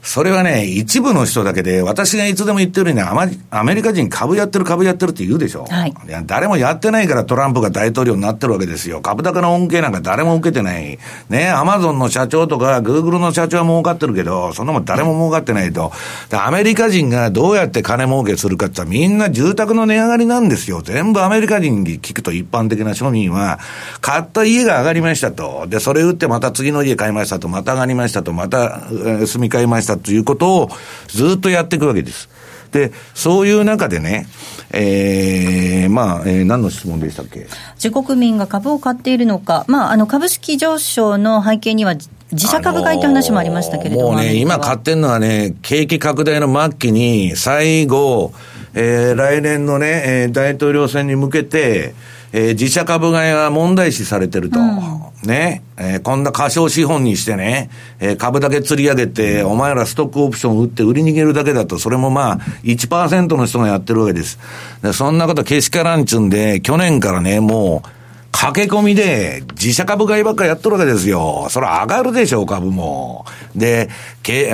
[0.05, 5.65] それはね、一部の人だけで、私がいつでも言ってるようにね、アメリカ人株やってる株やってるって言うでしょ。
[5.65, 5.95] はい。
[6.07, 9.01] いや、誰もやってないからトランプが大統領になってるわけですよ。
[9.01, 10.99] 株高の恩恵なんか誰も受けてない。
[11.31, 15.91] ね、アマゾンの社長とか、グーグルの社長は儲かってるけど、そんなもん誰も儲かってないと。
[16.33, 20.83] アメリカ人がどうやって金儲けするかってみんな住宅の値上がりなんですよ。
[20.83, 23.59] 全部アメリカ人に聞くと一般的な庶民は、
[24.03, 25.67] 買った家が上がりましたと。
[25.67, 30.69] で、それ売ってまた次の家買いましたと、また上がりましたと、また、住み替えましたということを
[31.09, 32.29] ずっとやっていくわけです。
[32.73, 34.27] で、そういう中でね、
[34.73, 37.47] えー、まあ、えー、何の質問でしたっけ？
[37.77, 41.95] 自国民が株を買っているのか、まあ、あの、株式上昇の背景には、
[42.33, 44.13] 自社株買いという話もありましたけれども。
[44.13, 48.33] もうね、今買ってるのはね、景気拡大の末期に、最後、
[48.75, 51.95] えー、来年のね、えー、大統領選に向けて、
[52.37, 54.59] えー、自社株買いが問題視されてると。
[54.59, 55.63] うん、ね。
[55.77, 57.71] えー、こんな過小資本にしてね、
[58.01, 64.41] えー、株だけ釣り上げて、お前らストックオプション売って売り逃げるだけだと、それもまあ、1%の人がやってるわけです。
[64.83, 67.89] でそんなことけしからんちゅんで、去年からね、もう、
[68.33, 71.47] 駆け込みで自社株買いばっかやっとるわけですよ。
[71.51, 73.27] それ上がるでしょう、株も。
[73.55, 73.89] で、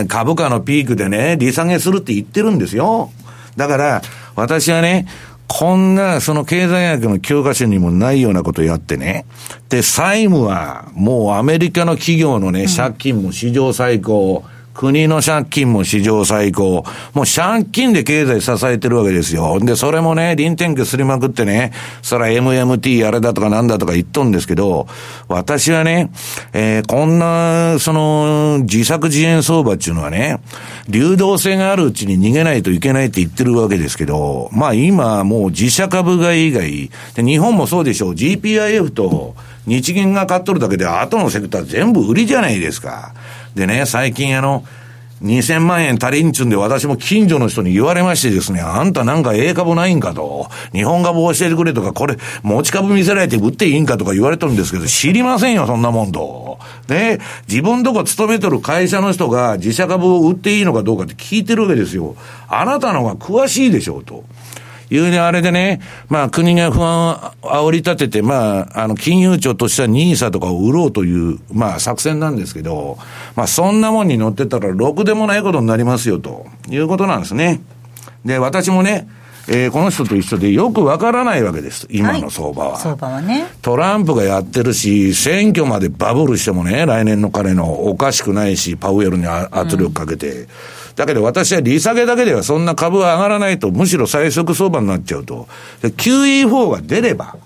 [0.07, 3.11] 株価のピークでね、利下げするって言ってるんですよ。
[3.57, 4.03] だから、
[4.37, 5.07] 私はね、
[5.53, 9.27] こんな、その経済学の教科書にもないようなことやってね。
[9.69, 14.45] で、債務は、もうアメリカの企業のね、借金も史上最高。
[14.81, 16.85] 国の借金も史上最高。
[17.13, 19.61] もう借金で経済支えてるわけですよ。
[19.61, 24.89] で、それもね、臨転機すりまくってね、そら MMT あれだとかなんだとか言っとんですけど、
[25.29, 26.11] 私はね、
[26.55, 30.41] えー、こんな、その、自作自演相場っていうのはね、
[30.89, 39.35] 流動性があるうちに逃げないといけないって言ってるわけですけど、まあ今もう自社株買い以外、で日本もそうでしょう、GPIF と
[39.67, 43.13] 日銀が買っとるだけで後のセクター全部売りじゃないですか。
[43.55, 44.65] でね、最近あの、
[45.23, 56.59] 2000万円足りんちゅんで私も近所の人に言われましてですね、あんたなんか A 株ないんかと、日本株教えてくれとか、これ持ち株見せられて売っていいんかとか言われとるんですけど、知りませんよ、そんなもんと。
[56.89, 62.17] ね、自分とこ勤めとる会社の人が自社株を売っていいのかどうかって聞いてるわけですよ。
[62.49, 64.25] あなたの方が詳しいでしょうと。
[64.91, 67.11] いうね、あれでね、まあ国が不安
[67.43, 72.99] を煽り立てて、まあ、あの、金融庁としては NISA とかを売ろうという、まあ作戦なんですけど、
[73.37, 77.61] まあそんなもんに乗ってたらろくでもないことになりますよ、ということなんですね。
[78.25, 79.09] で、私もね、
[79.49, 81.87] えー、この人と一緒でよくわからないわけです。
[81.91, 82.71] 今の相場は。
[82.73, 83.47] はい、相場はね。
[83.63, 90.31] トランプがやってるし、選挙までバブルしてもね、来年の彼のおかしくないし、パウエルに圧力かけて。
[90.31, 90.49] うん
[91.01, 95.49] だけど私は利下げだけではそんな株は上がらないと、むしろ最速相場になっちゃうと。
[95.81, 97.39] QE4 が出れば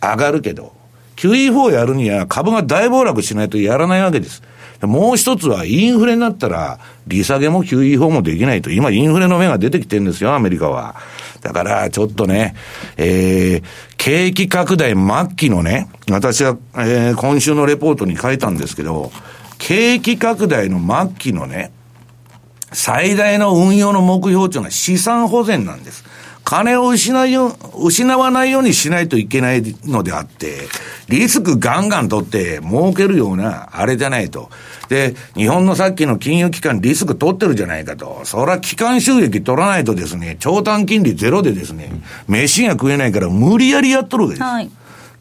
[0.00, 0.72] 上がるけど、
[1.16, 4.42] QE4 やるには株が大暴落しないとやらないわけです。
[4.80, 8.70] もう一つはインフレになったら、利下げも QE4 もできないと。
[8.70, 10.94] 今インフレの目が出てきてるんですよ、アメリカは。
[11.42, 12.54] だから、ちょっとね、
[12.96, 13.62] えー、
[13.98, 19.12] 景気拡大末期のね、私は、えー、今週のレポートに書いたんですけど、
[19.58, 21.70] 景気拡大の末期のね、
[22.74, 26.04] 最大の運用の目標というのは資産保全なんです。
[26.44, 30.68] 金を失いよ、失わないようにしないといけないのであって、
[31.08, 34.50] リスクガンガン取って儲けるような、あれじゃないと。
[34.90, 38.20] で、日本のさっきの金融機関リスク取ってるじゃないかと。
[38.24, 41.90] そら機関収益取らないとですね、長短金利ゼロでですね、
[42.28, 44.42] 飯が食えないから無理やりやっとるわけです。
[44.44, 44.70] はい、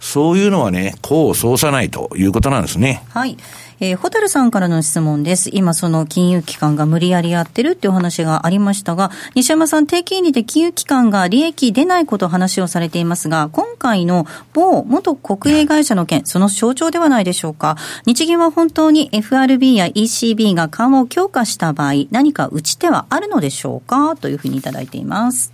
[0.01, 3.01] そういうのはね、功を奏さないということなんですね。
[3.09, 3.37] はい。
[3.85, 5.49] えー、ホタルさんからの質問です。
[5.51, 17.75] 今その金融機関が無理やりやってるっていうお話がありましたが、西山さん、低金利で金融機関が利益出ないことを話をされていますが、今回の某元国営会社の件、その象徴ではないでしょうか。
[18.05, 24.15] 日銀は本当に FRB や ECB が緩和を強化した場合、何か打ち手はあるのでしょうか？
[24.15, 25.51] というふうにいただいています。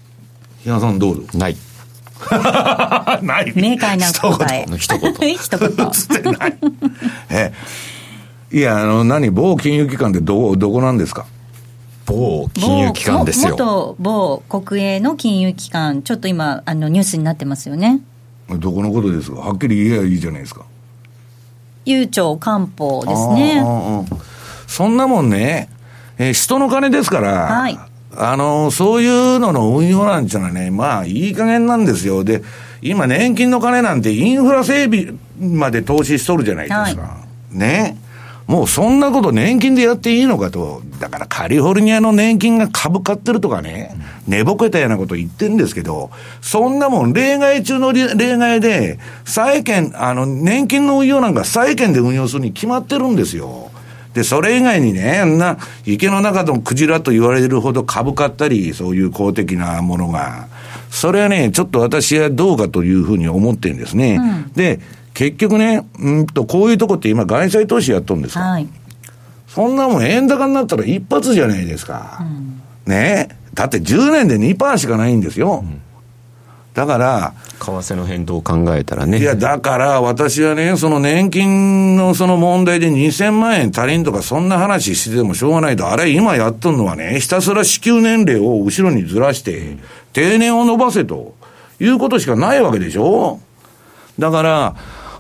[0.61, 1.23] 日野さんどうぞ。
[1.35, 1.57] ない。
[3.23, 3.53] ない。
[3.55, 4.67] 明快な答え。
[4.77, 5.13] 一言。
[5.35, 5.91] 一言。
[5.91, 6.37] 一言。
[7.31, 7.53] え
[8.51, 11.25] いや、あの、何、某金融機関ってど、どこなんですか？
[12.05, 13.51] 某金融機関ですよ。
[13.51, 18.01] 元某国営の金融機関、ちょっと今、あのニュースになってますよね。
[18.57, 19.41] どこのことですか？
[19.41, 20.65] はっきり言えばいいじゃないですか。
[21.85, 23.63] 悠長官報ですね。
[24.65, 25.69] そんなもんね、
[26.17, 27.79] えー、人の金ですから、はい、
[28.15, 32.23] あの、そういうのの運用なんていうのはね、まあ、いい加減なんですよ。
[32.23, 32.43] で、
[32.81, 37.01] 今、年金の金なんてインフラ整備まで投資しとるじゃないですか。
[37.01, 37.17] は
[37.53, 37.97] い、ね。
[38.49, 40.81] もうそんなこと年金でやっていいのかと。
[40.99, 43.95] だからカリフォルニアの年金が株買ってるとかね、
[44.27, 46.09] 寝ぼけたようなこと言ってるんですけど、
[46.41, 48.07] そんなもん例外中の例
[48.38, 53.69] 外で、債券、あの、年金の運用なんか債券で運用するに決まってるんですよ。
[54.15, 60.47] で、それ以外にね、あんな池の中のクジラと言われるほど株買ったり、そういう公的なものが、
[60.89, 64.15] それはね、ちょっと私はどうかというふうに思ってるんですね。
[64.15, 64.79] うん、で、
[65.19, 68.39] 結局ね、うんと、こういうとこって今、外債投資やっとるんですか。
[68.39, 68.69] はい、
[69.49, 72.19] そんなもん円高になったら一発じゃないですか。
[72.21, 75.65] うん、ねだって10年で2%しかないんですよ。
[75.65, 75.82] うん
[76.75, 79.17] だから、為替の変動を考えたらね。
[79.17, 89.75] いや、だから私はね、その年金のその問題で2000万円足りんとか、そんな話しててもしょうがないと、あれ今やっとるのはね、ひたすら支給年齢を後ろにずらして、
[90.13, 91.36] 定年を伸ばせと
[91.82, 93.41] いうことしかないわけでしょ
[94.17, 94.75] だから、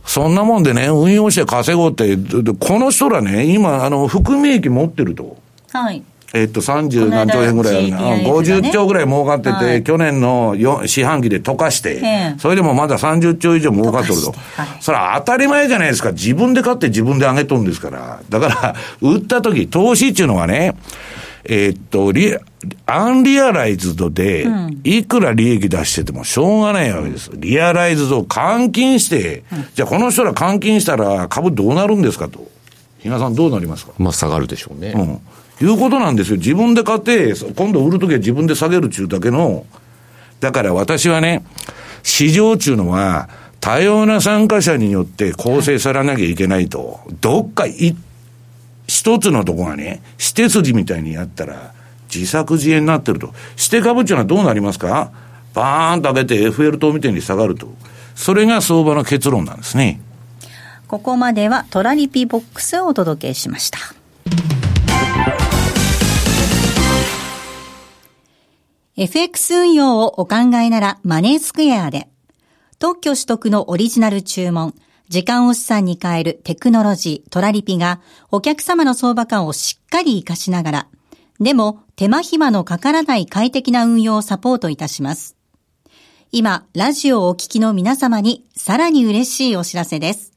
[0.05, 2.17] そんなもんでね、運用して稼ごうって、
[2.59, 5.37] この人らね、今、あの、含み益持ってると。
[5.71, 6.03] はい。
[6.33, 7.97] えっと、30何兆円ぐらいあるな。
[8.17, 14.33] ね、50兆ぐらい儲かってて、はい、去年の四半期で溶かして、それでもまだ30兆以上儲かっとると。
[14.55, 16.11] はい、それは当たり前じゃないですか。
[16.11, 18.19] 自分で買って自分で上げとるんですから。
[18.29, 20.75] だから、売った時、投資っていうのはね、
[21.51, 22.37] えー、っと、リ、
[22.85, 24.47] アンリアライズドで、
[24.83, 27.31] いくら利益出しててもしょうがないわけです。
[27.33, 32.47] リアライズドを換金して、じゃあこの人ら換金したら株どうなるんですかと。
[32.99, 33.93] 比嘉さんどうなりますか？
[33.97, 34.93] まあ下がるでしょうね。
[34.95, 35.65] うん。
[35.67, 36.37] いうことなんですよ。
[36.37, 39.65] 自分で買って、今度売るときは自分で下げるちゅうだけの、
[40.39, 41.43] だから私はね、
[42.03, 43.27] 市場中のは、
[43.59, 47.01] 多様な参加者によって構成されなきゃいけないと。
[47.19, 47.95] どっか一
[48.89, 51.73] 一つのとこがね、捨て筋みたいにやったら、
[52.13, 53.33] 自作自演になってると。
[53.55, 55.11] 捨て株っていうのはどうなりますか？
[55.53, 57.67] バーンと上げて FL 等みたいに下がると。
[58.15, 60.01] それが相場の結論なんですね。
[60.87, 63.77] ここまではトラリピボックスをお届けしました。
[68.97, 72.09] FX 運用をお考えならマネースクエアで、
[72.79, 74.73] 特許取得のオリジナル注文、
[75.09, 77.99] 時間を資産に変えるテクノロジー、トラリピが
[78.31, 80.87] お客様の相場感をしっかり活かしながら、
[81.39, 85.35] でも手間暇のかからない快適な運用をサポートいたします。
[86.31, 90.33] 今、ラジオをお聞きの皆様にさらに嬉しいお知らせです。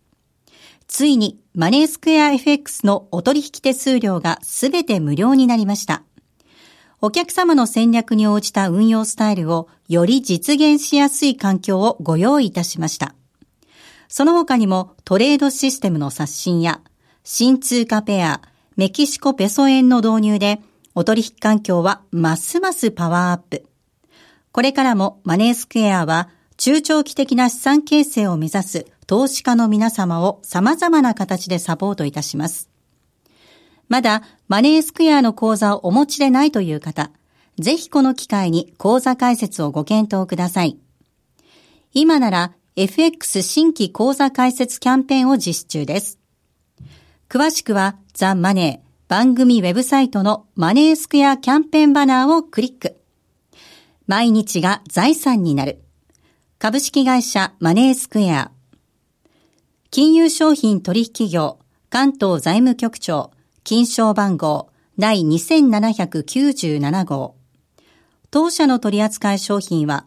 [0.88, 6.02] ついにマネースクエア FX のお取引手数料がすべて無料になりました。
[7.02, 13.14] お客様の戦略に応じた運用スタイルをより実現しやすい環境をご用意いたしました。
[14.14, 16.82] その他にもトレードシステムの刷新や
[17.24, 18.42] 新通貨ペア、
[18.76, 20.60] メキシコペソ円の導入で
[20.94, 23.64] お取引環境はますますパワーアップ。
[24.52, 32.68] これからもマネースクエアは中長期的な資産形成を目指す投資家の皆様を様々な形でサポートいたします。
[33.88, 37.12] まだマネースクエアの口座をお持ちでないという方、
[37.58, 40.76] ぜひこの機会に口座開設をご検討ください。
[41.94, 46.18] 今なら FX 新規口座開設キャンペーンを実施中です。
[47.28, 52.96] 詳しくはザ・マネー番組ウェブサイトのマネースクエアキャンペーンバナーをクリック。
[54.06, 55.82] 毎日が財産になる。
[56.58, 58.50] 株式会社マネースクエア。
[59.90, 61.58] 金融商品取引業
[61.90, 63.32] 関東財務局長
[63.64, 67.34] 金賞番号第2797号。
[68.30, 70.06] 当社の取扱い商品は、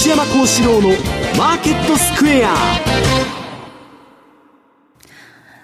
[0.00, 0.88] 西山幸四郎の
[1.36, 2.54] マーケットスクエア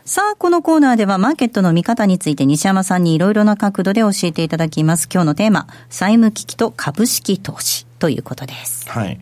[0.04, 5.08] さあ、このコーナーではマーケットの見方について西山さんにいろいろな角度で教えていただきます。
[5.10, 8.86] 今日のテーマ、債務危機と株式投資ということです。
[8.90, 9.18] はい。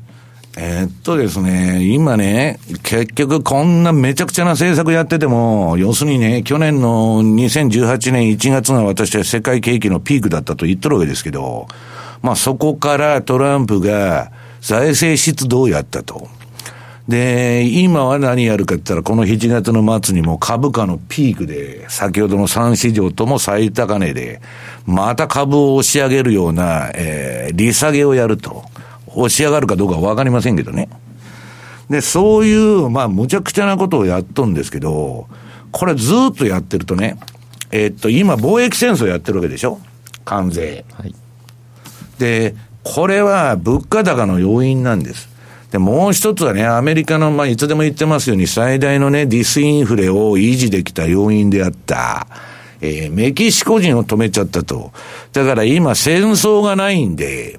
[0.57, 11.69] えー、っとですね、今ね、結局こんなめちゃくちゃな政策やってても、要するにね、去年の2018年1月が私は世界景気のピークだったと言ってるわけですけど、
[12.21, 14.33] まあそこからトランプが、
[14.65, 16.27] 財政出動をやったと。
[17.07, 24.41] で、今は何やるかって言ったら、この7月の末にも株価のピークで、先ほどの3市場とも最高値で、
[24.87, 28.65] また株を押し上げるような、えー、利下げをやると。
[29.09, 30.89] 押し上がるかどうかわかりませんけどね。
[31.91, 35.29] で、そういう、まあ、むちゃくちゃなことをやっとんですけど、
[35.73, 37.19] これずっとやってるとね、
[37.71, 39.79] えー、っと、今、貿易戦争やってるわけでしょ？
[40.25, 40.87] 関税。
[40.95, 41.15] はい。
[42.19, 42.55] で、
[42.85, 45.29] これは物価高の要因なんです。
[45.73, 52.29] で、もう一つはね、アメリカの、まあ、いつでも言ってますように、最大のね、ディスインフレを維持できた要因であった、
[52.81, 54.93] えー、メキシコ人を止めちゃったと。
[55.33, 57.59] だから今、戦争がないんで、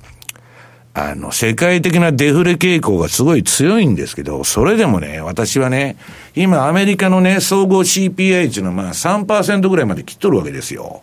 [0.93, 5.97] あの、世界的なデフレ傾向がすごい強いんですけど、それでもね、私はね、
[6.35, 11.01] 今アメリカのね、総合 CPI っていうのまあ3%ぐらいまで切っとるわけですよ。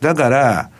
[0.00, 0.70] だから、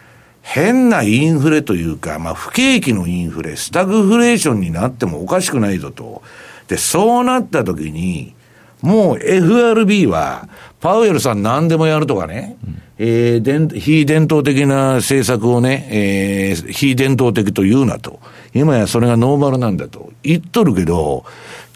[0.43, 6.23] 変なインフレというか、まあ、不景気のインフレ、スタグフレーションになってもおかしくないぞと。
[6.69, 8.35] で、そうなった時に、
[8.83, 10.49] もう FRB は、
[10.81, 18.19] パウエルさん何でもやるとかね、うん、えー、非伝統的な政策をね、えー、非伝統的と言うなと。
[18.53, 21.25] 今やそれがノーマルなんだと言っとるけど、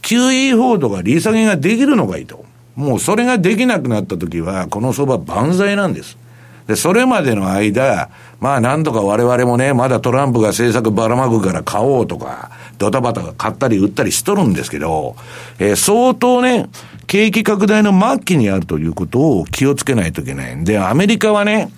[0.03, 2.45] QE 報道が利下げができるのかいと。
[2.75, 6.19] もうそれができなくなった時は、この相場万歳なんです。
[6.67, 8.11] で、それまでの間、
[8.41, 15.17] まあなんとか我々もね、まだトランプが政策ばらまくから買おうとか、ドタバタ買ったり売ったりしとるんですけど、
[15.59, 16.69] えー、相当ね、
[17.07, 21.71] 景気拡大の末期にあるということを気をつけないといけないで、アメリカはね、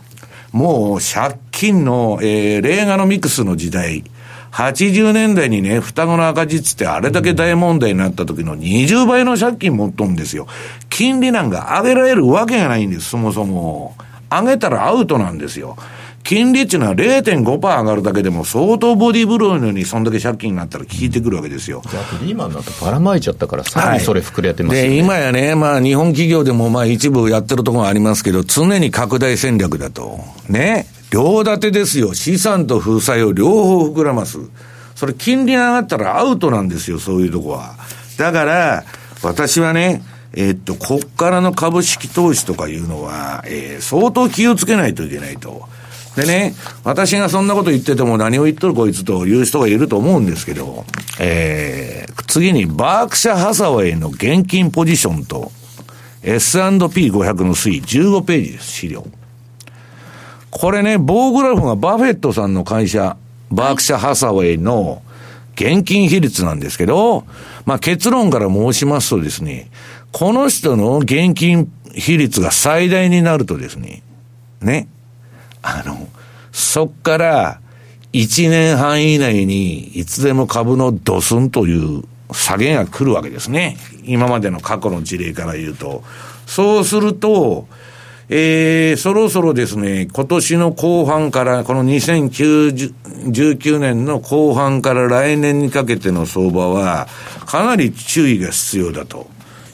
[0.52, 4.04] もう借金の、えー、レーガノミクスの時代、
[4.52, 10.46] 80年代にね、双子の赤字つってあれだけ大問題になった時の20倍の借金持っとんですよ。
[10.88, 13.94] 金利なんか上げられるわけがないんです、そもそも。
[14.30, 15.76] 上げたらアウトなんですよ。
[16.24, 21.82] 金利っていうのは0.5%上がるだけでも相当ボディーブローのようにそんだけ借金になったら効いてくるわけですよ。
[21.86, 30.20] あとリーマンだとばらまいちゃったからさらにそれ膨れてます、ねはい、で、今やね、まあ日本企業でもまあ一部やってるところありますけど、常に拡大戦略だと。
[30.48, 30.86] ね。
[31.10, 32.12] 両立てですよ。
[32.12, 34.38] 資産と負債を両方膨らます。
[34.94, 37.76] それ金利が上がったらアウトなんですよ、そういうとこは。
[38.18, 38.84] だから、
[39.22, 40.02] 私はね、
[40.34, 45.68] えー、っと、こっからの株式投資とかいうのは、えー、相当気をつけないといけないと。
[46.16, 46.54] でね、
[46.84, 50.84] 私がそんなこと言ってても何を言っとるこいつという人がいると思うんですけど、
[51.20, 55.52] えー、次にバークシャ・ハサウェイの現金ポジションと
[56.22, 59.06] S&P500 の推移15ページです、資料。
[60.50, 63.16] これね、棒グラフがバフェットさんの会社、
[63.50, 65.02] バークシャ・ハサウェイの
[65.54, 67.24] 現金比率なんですけど、
[67.64, 69.70] まあ結論から申しますとですね、
[70.12, 74.02] この人の現金比率が最大になるとですね、
[74.60, 74.88] ね、
[75.62, 76.08] あの、
[76.52, 77.60] そっから
[78.12, 82.02] 1年半以内にいつでも株のドスンという
[82.32, 83.76] 下げが来るわけですね。
[84.04, 86.02] 今までの過去の事例から言うと。
[86.46, 87.68] そうすると、
[88.30, 97.08] えー、そろそろですね、今年の後半から、この2019年の後半から来年にかけての相場は、
[97.46, 99.28] かなり注意が必要だと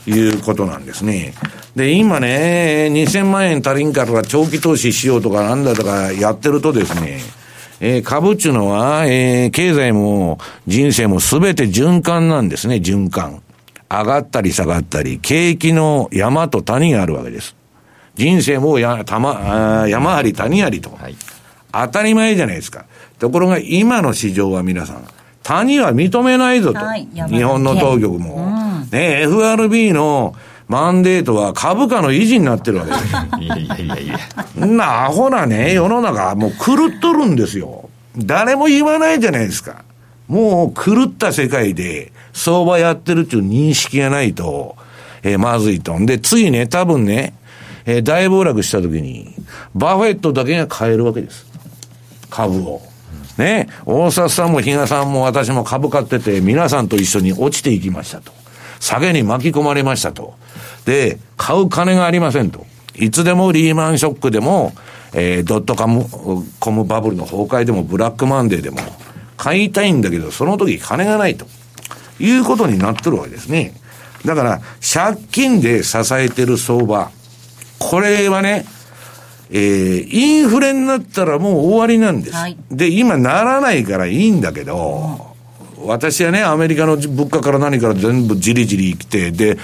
[0.07, 1.35] いうことなんですね。
[1.77, 7.21] で、今ね、2000万円足りんから長期投資しようとかなんだとかやってるとですね、
[7.81, 13.43] えー、株っていうのは、えー、経済も人生もすべて循環なんですね、循環。
[13.91, 17.55] 上がったり下がったり、景気の山と谷があるわけです。
[18.15, 20.91] 人生もや、たま、山あり谷ありと。
[20.91, 21.17] はい、
[21.73, 22.87] 当たり前じゃないですか。
[23.19, 25.05] ところが今の市場は皆さん、
[25.43, 26.79] 谷は認めないぞと。
[26.79, 28.54] はい、日本の当局も。
[28.95, 30.35] うん、ね、FRB の
[30.69, 33.05] マンデートは株価の維持になってるわけです。
[33.41, 34.67] いやいやいやいや。
[34.67, 37.89] なアホなね、世の中もう狂っとるんですよ。
[38.17, 39.85] 誰も言わないじゃないですか。
[40.29, 44.77] もう狂った世界で相場やってるっていう認識がないと、
[45.23, 45.99] えー、まずいと。
[45.99, 47.35] んで、次ね、多分ね、
[47.85, 49.35] えー、大暴落した時に、
[49.75, 51.47] バフェットだけが買えるわけです。
[52.31, 52.81] 株を。
[53.37, 58.44] ね、大札さんも比嘉さんも私も株買ってて、皆さんと一緒に落ちていきましたと。
[58.81, 60.35] 下げに巻き込まれましたと。
[60.85, 62.67] で、買う金がありませんと。
[62.97, 64.73] いつでもリーマンショックでも、
[65.13, 66.07] えー、ドットカム、
[66.59, 68.79] コムバブルの崩壊でも、ブラックマンデーでも、
[69.37, 71.47] 買いたいんだけど、その時金がないと。
[72.21, 73.75] いうことになってるわけですね。
[74.25, 77.11] だから、借金で支えてる相場。
[77.79, 78.65] これはね、
[79.51, 82.37] えー、インフレになったらもう終わりなんです。
[82.37, 85.34] はい、で、今ならないからいいんだけど、
[85.87, 89.59] 私はね、アメリカの物価から何から全部じりじり来て、で、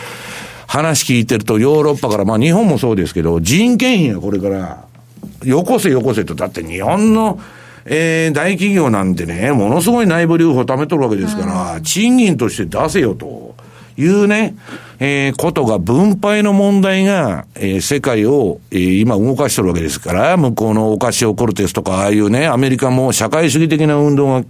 [0.66, 4.85] 話聞いてるとヨーロッパから、まあ日本もそうですけど、人件費がこれから、
[5.45, 7.41] よこせよこせと、だって日本の、
[7.87, 13.55] えー、大企業なんてね、ものすごい内部留保貯めとるわけですから、賃金として出せよと
[13.97, 14.55] いうね、
[14.99, 24.45] えー、ことが、分配の問題が、えー、世界を、えー、今動かしてるわけですから、向こうのオカシオ・コルテスとか、ああいうね、アメリカも社会主義的な運動が、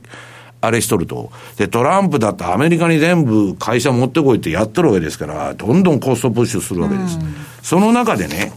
[0.61, 1.31] あれしとると。
[1.57, 7.19] で、トランプだってアメリカに全部会社持ってこいってやってるわけですから、どんどんコストプッシュするわけです。
[7.63, 8.53] その中でね、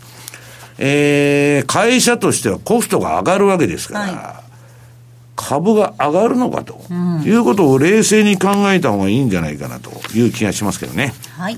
[0.78, 4.44] えー、会社としてはコストが上がるわけですから、はい、
[5.36, 6.82] 株が上がるのかと、
[7.24, 11.14] いうことを冷静に考えた方がいいんじゃないかなという気がしますけどね。
[11.38, 11.58] はい。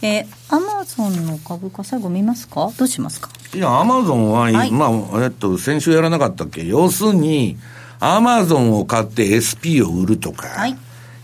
[0.00, 2.72] えー、アマゾンの株価最後見ますか？
[2.76, 3.30] どうしますか？
[3.54, 6.64] いや、アマゾンは、はい、まあ、えっと、先週やらなかったっけ？
[6.64, 7.56] 要するに、
[8.04, 10.76] アマゾンを買って SP を売るとか、はい、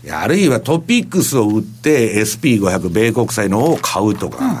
[0.09, 4.57] あるいはトピックスを売って SP500 米国債のを買うとか、うん、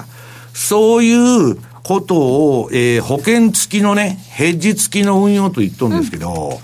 [0.53, 6.59] そういうことを、えー、保険付きのね、ヘッジ付きの運用と言っとるんですけど、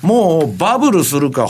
[0.00, 1.48] うん、もうバブルするか、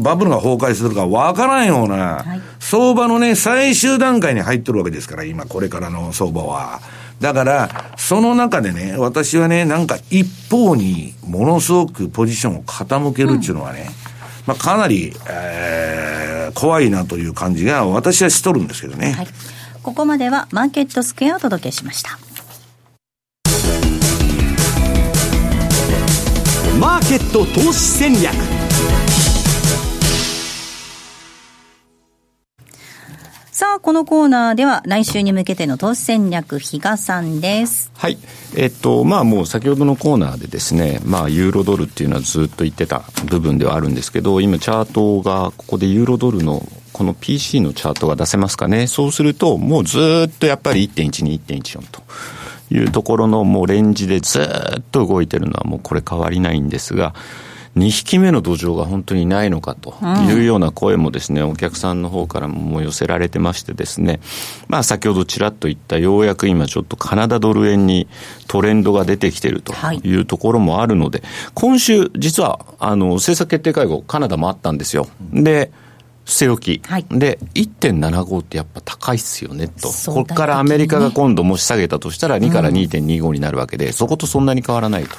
[0.00, 6.80] バブルが崩壊するかわからんような、はい、相場のね、最終段階に入ってるわけですから、今これからの相場は。
[7.20, 13.92] だから、その中でね、私はね、なんか一方にものすごくポジションを傾けるっていうのはね、うん、
[14.46, 19.12] まあかなり、えー、怖いなという感じが私はしとるんですけどね。
[19.12, 19.28] はい。
[19.82, 22.18] ここまではマーケットスクエアをお届けしました。
[26.78, 28.51] マーケット投資戦略
[33.54, 37.92] さあ、このコーナーでは来週に向けての投資戦略、比嘉さんです。
[37.94, 38.16] はい。
[38.56, 48.86] えっと、まあもう先ほどのコーナーでですね、まあユーロドルっていうのはずっと言ってた部分ではあるんですけど、今チャートがここでユーロドルのこの PC のチャートが出せますかね？
[48.86, 52.02] そうすると、もうずっとやっぱり1.12、1.14と。
[52.70, 57.14] いうところのもうレンジでずっと動いてるのはもうこれ変わりないんですが、
[57.76, 59.94] 2匹目の土壌が本当にないのかと
[60.28, 64.20] いうような声もですね、お客さんの方からも寄せられてましてですね、
[64.68, 68.08] まあ先ほどちらっと言ったようやく今ちょっとカナダドル円に
[68.46, 69.72] トレンドが出てきてると
[70.04, 70.12] い。
[70.14, 71.22] うところもあるので、
[71.54, 75.08] 今週実はあの政策決定会合カナダもあったんですよ。
[75.32, 75.72] で、
[76.24, 85.16] 据え置き、はい、で1.75ってやっぱ高いっすよねと、ここからアメリカが今度もし下げたとしたら2から2.25になるわけで、うん、そことそんなに変わらないと、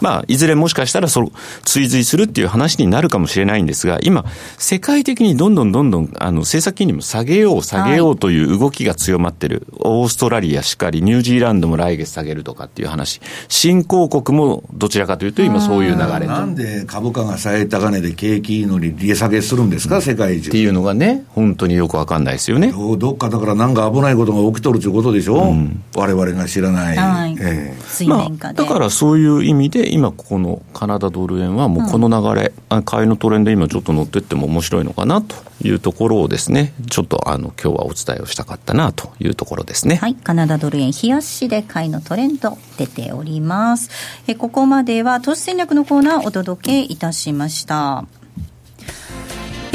[0.00, 1.30] まあ、いずれもしかしたらそ
[1.64, 4.24] 追随するっていう話になるかもしれないんですが、今、
[4.58, 22.72] 世界的にどんどんどんどんあの政策金利も下げよう、下げようという動きが強まってる、はい、オーストラリアしかり、ニュージーランドも来月下げるとかっていう話、新興国もどちらかというと、今、そういう流れなんで株価が最高値で景気いいのに利下げするんですか、うん、世界っていうのがね、本当によくわかんないですよね。
[22.98, 26.96] どっかだからなんか危ないことが起きとるということでしょ、うん、我々が知らない。
[26.96, 39.96] はい、えー、水面下で、まあ、だからそういう意味で、今ここのカナダドル円はもうこの流れ、うん、買いのトレンド今ちょっと乗ってっても面白いのかなというところをですね、ちょっとあの今日はお伝えをしたかったなというところですね。
[39.96, 43.90] はい、カナダドル円冷やしで買いのトレンド出ております。
[44.26, 48.19] えここまでは投資戦略のコーナーお届けいたしました。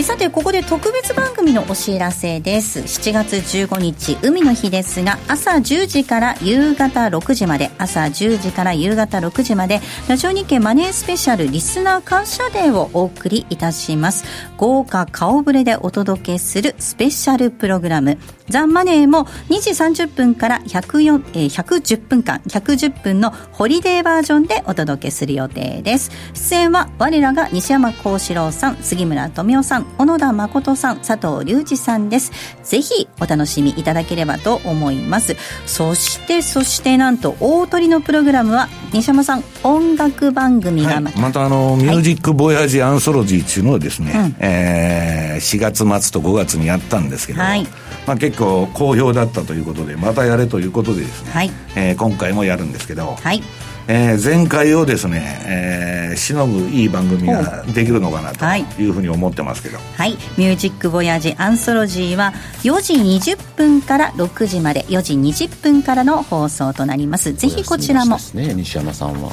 [0.04, 2.82] さてここで特別番組のお知らせです。
[2.82, 7.72] 7月15日海の日ですが朝10時から夕方6時まで。
[7.80, 9.82] 朝10時から夕方6時まで。
[10.08, 14.26] ラジオ日経マネースペシャルリスナー感謝デーをお送りいたします。
[14.58, 18.20] 豪華顔ぶれでお届けするスペシャルプログラム。
[18.48, 22.42] ザ・マネーも2時30分から104、え、110分間。
[22.48, 26.12] 110分のホリデーバージョンでお届けする予定です。
[26.34, 29.85] 出演は我らが西山幸四郎さん杉村富夫さん。
[29.98, 32.32] 小野田誠さん佐藤隆二さんです。
[32.64, 35.36] ぜひお楽しみいただければと思います。
[35.66, 41.46] そしてそしてなんと大鳥のプログラムは西山さん音楽番組がまた、はい、また。
[41.46, 45.78] あの、ミュージックボヤージアンソロジーっていうのをですね、うん、えー、4月
[46.10, 47.66] 末と5月にやったんですけど、はい、
[48.06, 53.42] まあ、結構好評だったということでまたやれということでですね、はい、えー、今回もやるんですけど、はい
[53.88, 58.46] えー、前回をですね、えー、しのぐいい番組ができるのかなと
[58.82, 58.90] い。
[58.90, 62.34] うふうに思ってますけど、はい、ミュージックボヤージアンソロジーは
[62.64, 67.34] 4時20分から6時まで4時20分からの放送となります。
[67.34, 68.18] ぜひこちらも。
[68.34, 68.54] ね。
[68.56, 69.32] 西山さんは。